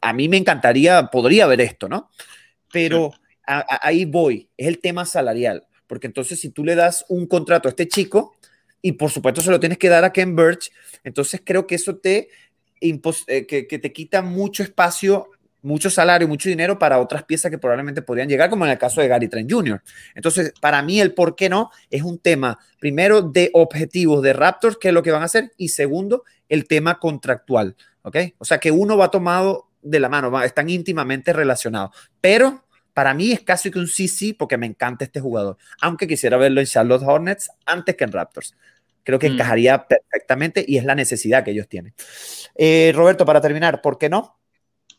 a 0.00 0.12
mí 0.12 0.28
me 0.28 0.36
encantaría, 0.36 1.06
podría 1.06 1.46
ver 1.46 1.60
esto, 1.60 1.88
¿no? 1.88 2.10
Pero 2.72 3.12
ahí 3.82 4.04
voy, 4.04 4.48
es 4.56 4.68
el 4.68 4.78
tema 4.78 5.04
salarial, 5.04 5.66
porque 5.86 6.06
entonces 6.06 6.40
si 6.40 6.50
tú 6.50 6.64
le 6.64 6.74
das 6.74 7.04
un 7.08 7.26
contrato 7.26 7.68
a 7.68 7.70
este 7.70 7.88
chico 7.88 8.36
y 8.82 8.92
por 8.92 9.10
supuesto 9.10 9.40
se 9.40 9.50
lo 9.50 9.60
tienes 9.60 9.78
que 9.78 9.88
dar 9.88 10.04
a 10.04 10.12
Ken 10.12 10.36
Birch, 10.36 10.70
entonces 11.04 11.42
creo 11.44 11.66
que 11.66 11.74
eso 11.74 11.96
te, 11.96 12.28
eh, 12.80 13.46
que, 13.46 13.78
te 13.78 13.92
quita 13.92 14.22
mucho 14.22 14.62
espacio 14.62 15.28
mucho 15.62 15.90
salario, 15.90 16.26
mucho 16.26 16.48
dinero 16.48 16.78
para 16.78 16.98
otras 16.98 17.24
piezas 17.24 17.50
que 17.50 17.58
probablemente 17.58 18.00
podrían 18.00 18.28
llegar, 18.28 18.48
como 18.48 18.64
en 18.64 18.70
el 18.72 18.78
caso 18.78 19.02
de 19.02 19.08
Gary 19.08 19.28
Trent 19.28 19.52
Jr. 19.52 19.82
Entonces, 20.14 20.54
para 20.58 20.80
mí 20.80 21.00
el 21.00 21.12
por 21.12 21.36
qué 21.36 21.50
no 21.50 21.70
es 21.90 22.02
un 22.02 22.18
tema, 22.18 22.58
primero, 22.78 23.20
de 23.20 23.50
objetivos 23.52 24.22
de 24.22 24.32
Raptors, 24.32 24.78
qué 24.78 24.88
es 24.88 24.94
lo 24.94 25.02
que 25.02 25.10
van 25.10 25.20
a 25.20 25.26
hacer, 25.26 25.52
y 25.58 25.68
segundo, 25.68 26.24
el 26.48 26.66
tema 26.66 26.98
contractual, 26.98 27.76
¿ok? 28.02 28.16
O 28.38 28.46
sea, 28.46 28.58
que 28.58 28.70
uno 28.70 28.96
va 28.96 29.10
tomado 29.10 29.68
de 29.82 30.00
la 30.00 30.08
mano, 30.08 30.42
están 30.42 30.70
íntimamente 30.70 31.32
relacionados, 31.32 31.90
pero 32.20 32.64
para 32.94 33.14
mí 33.14 33.32
es 33.32 33.40
casi 33.40 33.70
que 33.70 33.78
un 33.78 33.86
sí 33.86 34.08
sí 34.08 34.32
porque 34.32 34.56
me 34.56 34.66
encanta 34.66 35.04
este 35.04 35.20
jugador, 35.20 35.56
aunque 35.80 36.06
quisiera 36.06 36.36
verlo 36.36 36.60
en 36.60 36.66
Charlotte 36.66 37.02
Hornets 37.04 37.50
antes 37.66 37.96
que 37.96 38.04
en 38.04 38.12
Raptors. 38.12 38.56
Creo 39.02 39.18
que 39.18 39.30
mm. 39.30 39.34
encajaría 39.34 39.86
perfectamente 39.86 40.64
y 40.66 40.76
es 40.76 40.84
la 40.84 40.94
necesidad 40.94 41.44
que 41.44 41.52
ellos 41.52 41.68
tienen. 41.68 41.94
Eh, 42.54 42.92
Roberto, 42.94 43.24
para 43.24 43.40
terminar, 43.40 43.80
¿por 43.80 43.98
qué 43.98 44.08
no? 44.08 44.40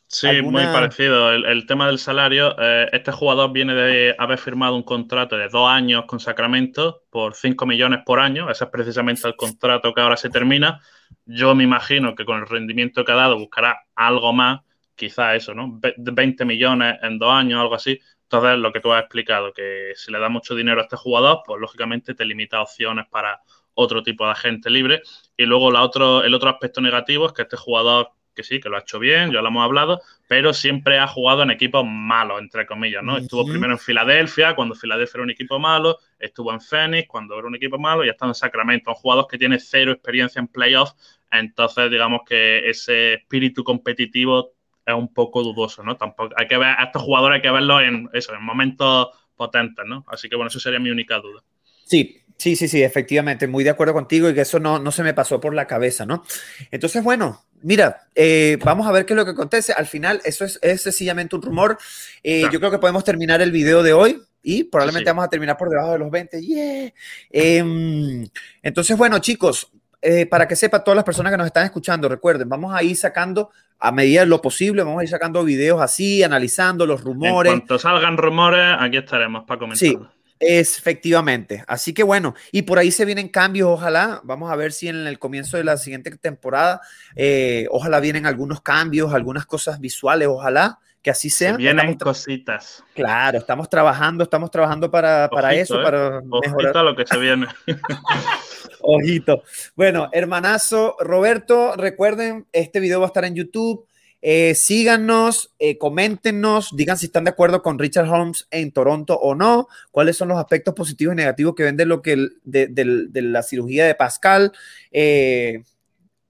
Sí, 0.07 0.41
muy 0.41 0.63
parecido. 0.65 1.31
El, 1.31 1.65
tema 1.65 1.87
del 1.87 1.97
salario, 1.97 2.53
eh, 2.59 2.89
este 2.91 3.13
jugador 3.13 3.53
viene 3.53 3.73
de 3.73 4.13
haber 4.17 4.37
firmado 4.37 4.75
un 4.75 4.83
contrato 4.83 5.37
de 5.37 5.47
dos 5.47 5.69
años 5.69 6.03
con 6.05 6.19
Sacramento 6.19 7.03
por 7.09 7.33
5 7.33 7.65
millones 7.65 8.01
por 8.05 8.19
año. 8.19 8.49
Ese 8.49 8.65
es 8.65 8.69
precisamente 8.69 9.25
el 9.25 9.37
contrato 9.37 9.93
que 9.93 10.01
ahora 10.01 10.17
se 10.17 10.29
termina. 10.29 10.81
Yo 11.25 11.55
me 11.55 11.63
imagino 11.63 12.13
que 12.13 12.25
con 12.25 12.39
el 12.39 12.47
rendimiento 12.47 13.05
que 13.05 13.11
ha 13.13 13.15
dado 13.15 13.39
buscará 13.39 13.85
algo 13.95 14.33
más 14.33 14.59
quizá 14.95 15.35
eso, 15.35 15.53
¿no? 15.53 15.79
20 15.97 16.45
millones 16.45 16.99
en 17.01 17.17
dos 17.17 17.31
años, 17.31 17.59
algo 17.59 17.75
así. 17.75 17.99
Entonces, 18.23 18.59
lo 18.59 18.71
que 18.71 18.79
tú 18.79 18.93
has 18.93 19.01
explicado, 19.01 19.51
que 19.51 19.91
si 19.95 20.11
le 20.11 20.19
da 20.19 20.29
mucho 20.29 20.55
dinero 20.55 20.79
a 20.79 20.83
este 20.83 20.95
jugador, 20.95 21.41
pues 21.45 21.59
lógicamente 21.59 22.13
te 22.13 22.23
limita 22.23 22.61
opciones 22.61 23.05
para 23.09 23.41
otro 23.73 24.03
tipo 24.03 24.25
de 24.25 24.31
agente 24.31 24.69
libre. 24.69 25.01
Y 25.35 25.45
luego 25.45 25.71
la 25.71 25.81
otro, 25.81 26.23
el 26.23 26.33
otro 26.33 26.49
aspecto 26.49 26.79
negativo 26.79 27.27
es 27.27 27.33
que 27.33 27.41
este 27.41 27.57
jugador, 27.57 28.11
que 28.33 28.43
sí, 28.43 28.61
que 28.61 28.69
lo 28.69 28.77
ha 28.77 28.81
hecho 28.81 28.99
bien, 28.99 29.31
ya 29.31 29.41
lo 29.41 29.49
hemos 29.49 29.65
hablado, 29.65 30.01
pero 30.29 30.53
siempre 30.53 30.97
ha 30.97 31.07
jugado 31.07 31.43
en 31.43 31.51
equipos 31.51 31.83
malos, 31.85 32.39
entre 32.39 32.65
comillas, 32.65 33.03
¿no? 33.03 33.17
Estuvo 33.17 33.45
primero 33.45 33.73
en 33.73 33.79
Filadelfia, 33.79 34.55
cuando 34.55 34.75
Filadelfia 34.75 35.17
era 35.17 35.23
un 35.23 35.31
equipo 35.31 35.59
malo, 35.59 35.97
estuvo 36.17 36.53
en 36.53 36.61
Phoenix, 36.61 37.09
cuando 37.09 37.37
era 37.37 37.47
un 37.47 37.55
equipo 37.55 37.77
malo, 37.77 38.05
y 38.05 38.09
estado 38.09 38.31
en 38.31 38.35
Sacramento. 38.35 38.91
Un 38.91 38.95
jugador 38.95 39.27
que 39.27 39.37
tiene 39.37 39.59
cero 39.59 39.91
experiencia 39.91 40.39
en 40.39 40.47
playoffs, 40.47 40.95
entonces 41.29 41.91
digamos 41.91 42.21
que 42.25 42.69
ese 42.69 43.15
espíritu 43.15 43.63
competitivo 43.63 44.53
es 44.85 44.93
un 44.93 45.13
poco 45.13 45.43
dudoso, 45.43 45.83
¿no? 45.83 45.97
Tampoco 45.97 46.33
hay 46.37 46.47
que 46.47 46.57
ver 46.57 46.75
a 46.77 46.85
estos 46.85 47.01
jugadores 47.01 47.37
hay 47.37 47.41
que 47.41 47.51
verlos 47.51 47.81
en 47.81 48.09
eso, 48.13 48.33
en 48.33 48.43
momentos 48.43 49.09
potentes, 49.35 49.85
¿no? 49.87 50.05
Así 50.07 50.29
que 50.29 50.35
bueno, 50.35 50.49
eso 50.49 50.59
sería 50.59 50.79
mi 50.79 50.89
única 50.89 51.17
duda. 51.17 51.43
Sí, 51.85 52.23
sí, 52.37 52.55
sí, 52.55 52.67
sí, 52.67 52.83
efectivamente, 52.83 53.47
muy 53.47 53.63
de 53.63 53.69
acuerdo 53.69 53.93
contigo 53.93 54.29
y 54.29 54.33
que 54.33 54.41
eso 54.41 54.59
no, 54.59 54.79
no 54.79 54.91
se 54.91 55.03
me 55.03 55.13
pasó 55.13 55.39
por 55.39 55.53
la 55.53 55.67
cabeza, 55.67 56.05
¿no? 56.05 56.23
Entonces, 56.71 57.03
bueno, 57.03 57.45
mira, 57.63 58.07
eh, 58.15 58.57
vamos 58.63 58.87
a 58.87 58.91
ver 58.91 59.05
qué 59.05 59.13
es 59.13 59.17
lo 59.17 59.25
que 59.25 59.31
acontece. 59.31 59.73
Al 59.73 59.87
final, 59.87 60.21
eso 60.23 60.45
es, 60.45 60.81
sencillamente 60.81 61.35
un 61.35 61.41
rumor. 61.41 61.77
Eh, 62.23 62.43
yo 62.51 62.59
creo 62.59 62.71
que 62.71 62.79
podemos 62.79 63.03
terminar 63.03 63.41
el 63.41 63.51
video 63.51 63.83
de 63.83 63.93
hoy 63.93 64.21
y 64.43 64.63
probablemente 64.63 65.09
vamos 65.09 65.25
a 65.25 65.29
terminar 65.29 65.57
por 65.57 65.69
debajo 65.69 65.91
de 65.91 65.99
los 65.99 66.11
20. 66.11 66.41
Yeah. 66.41 66.93
Em, 67.29 68.27
entonces, 68.61 68.97
bueno, 68.97 69.19
chicos, 69.19 69.71
eh, 70.01 70.25
para 70.25 70.47
que 70.47 70.55
sepa 70.55 70.83
todas 70.83 70.95
las 70.95 71.05
personas 71.05 71.31
que 71.31 71.37
nos 71.37 71.47
están 71.47 71.65
escuchando, 71.65 72.09
recuerden, 72.09 72.49
vamos 72.49 72.73
a 72.73 72.81
ir 72.81 72.95
sacando 72.95 73.51
a 73.79 73.91
medida 73.91 74.21
de 74.21 74.27
lo 74.27 74.41
posible, 74.41 74.83
vamos 74.83 75.01
a 75.01 75.03
ir 75.03 75.09
sacando 75.09 75.43
videos 75.43 75.81
así, 75.81 76.23
analizando 76.23 76.85
los 76.85 77.03
rumores. 77.03 77.51
En 77.51 77.59
cuanto 77.59 77.79
salgan 77.79 78.17
rumores, 78.17 78.75
aquí 78.79 78.97
estaremos 78.97 79.43
para 79.45 79.59
comentar. 79.59 79.77
Sí, 79.77 79.97
efectivamente. 80.39 81.63
Así 81.67 81.93
que 81.93 82.03
bueno, 82.03 82.35
y 82.51 82.63
por 82.63 82.79
ahí 82.79 82.91
se 82.91 83.05
vienen 83.05 83.27
cambios, 83.29 83.69
ojalá. 83.69 84.21
Vamos 84.23 84.51
a 84.51 84.55
ver 84.55 84.71
si 84.71 84.87
en 84.87 85.07
el 85.07 85.19
comienzo 85.19 85.57
de 85.57 85.63
la 85.63 85.77
siguiente 85.77 86.09
temporada, 86.17 86.81
eh, 87.15 87.67
ojalá 87.71 87.99
vienen 87.99 88.25
algunos 88.25 88.61
cambios, 88.61 89.13
algunas 89.13 89.45
cosas 89.45 89.79
visuales, 89.79 90.27
ojalá 90.27 90.79
que 91.01 91.09
así 91.09 91.29
sea. 91.29 91.57
vienen 91.57 91.95
cositas. 91.95 92.83
Claro, 92.93 93.39
estamos 93.39 93.69
trabajando, 93.69 94.23
estamos 94.23 94.51
trabajando 94.51 94.91
para, 94.91 95.29
para 95.29 95.53
eso, 95.53 95.79
¿eh? 95.79 95.83
para 95.83 96.21
mejorar. 96.21 96.75
lo 96.85 96.95
que 96.95 97.05
se 97.05 97.17
viene. 97.17 97.47
Ojito. 98.83 99.43
Bueno, 99.75 100.09
hermanazo 100.11 100.95
Roberto, 100.99 101.75
recuerden, 101.75 102.47
este 102.51 102.79
video 102.79 102.99
va 102.99 103.05
a 103.05 103.07
estar 103.07 103.25
en 103.25 103.35
YouTube. 103.35 103.85
Eh, 104.23 104.53
síganos, 104.53 105.51
eh, 105.57 105.79
coméntenos, 105.79 106.75
digan 106.75 106.97
si 106.97 107.07
están 107.07 107.23
de 107.23 107.31
acuerdo 107.31 107.63
con 107.63 107.79
Richard 107.79 108.07
Holmes 108.07 108.47
en 108.51 108.71
Toronto 108.71 109.15
o 109.15 109.33
no, 109.33 109.67
cuáles 109.89 110.15
son 110.15 110.27
los 110.27 110.37
aspectos 110.37 110.75
positivos 110.75 111.13
y 111.13 111.17
negativos 111.17 111.55
que 111.55 111.63
ven 111.63 111.75
de, 111.75 111.85
lo 111.85 112.03
que, 112.03 112.27
de, 112.43 113.11
la 113.13 113.41
cirugía 113.41 113.87
de 113.87 113.95
Pascal. 113.95 114.51
Eh, 114.91 115.63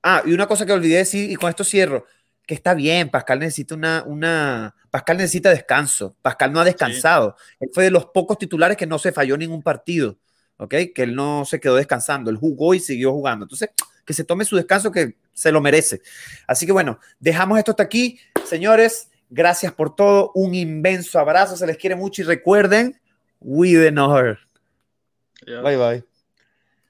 ah, 0.04 0.24
y 0.26 0.32
una 0.32 0.48
cosa 0.48 0.66
que 0.66 0.72
olvidé 0.72 0.98
decir, 0.98 1.30
y 1.30 1.36
con 1.36 1.50
esto 1.50 1.66
cierro, 1.66 2.06
que 2.48 2.54
está 2.54 2.74
bien, 2.74 3.10
Pascal 3.10 3.40
necesita 3.40 3.76
una, 3.76 4.04
una 4.08 4.76
Pascal 4.90 5.18
necesita 5.18 5.50
descanso, 5.50 6.16
Pascal 6.22 6.52
no 6.52 6.60
ha 6.60 6.66
descansado, 6.66 7.36
él 7.60 7.70
fue 7.74 7.86
de 7.86 7.92
los 7.92 8.06
pocos 8.08 8.38
titulares 8.38 8.78
que 8.78 8.86
no 8.86 9.00
se 9.00 9.12
falló 9.12 9.38
ningún 9.38 9.64
partido, 9.64 10.18
¿ok? 10.62 10.76
Que 10.94 11.04
él 11.04 11.16
no 11.16 11.44
se 11.44 11.60
quedó 11.60 11.76
descansando, 11.76 12.30
él 12.30 12.38
jugó 12.38 12.74
y 12.74 12.80
siguió 12.80 13.12
jugando, 13.12 13.46
entonces 13.46 13.72
que 14.06 14.14
se 14.14 14.24
tome 14.24 14.46
su 14.46 14.56
descanso 14.56 14.92
que 14.92 15.16
se 15.34 15.52
lo 15.52 15.60
merece. 15.60 16.02
Así 16.48 16.66
que 16.66 16.72
bueno, 16.72 17.00
dejamos 17.20 17.58
esto 17.58 17.72
hasta 17.72 17.84
aquí. 17.84 18.20
Señores, 18.46 19.10
gracias 19.30 19.74
por 19.74 19.96
todo. 19.96 20.32
Un 20.36 20.54
inmenso 20.54 21.20
abrazo. 21.20 21.58
Se 21.58 21.66
les 21.66 21.78
quiere 21.78 21.96
mucho 21.96 22.22
y 22.22 22.26
recuerden, 22.26 23.00
we 23.40 23.72
the 23.74 23.92
know 23.92 24.38
Bye 25.46 25.78
bye. 25.78 26.11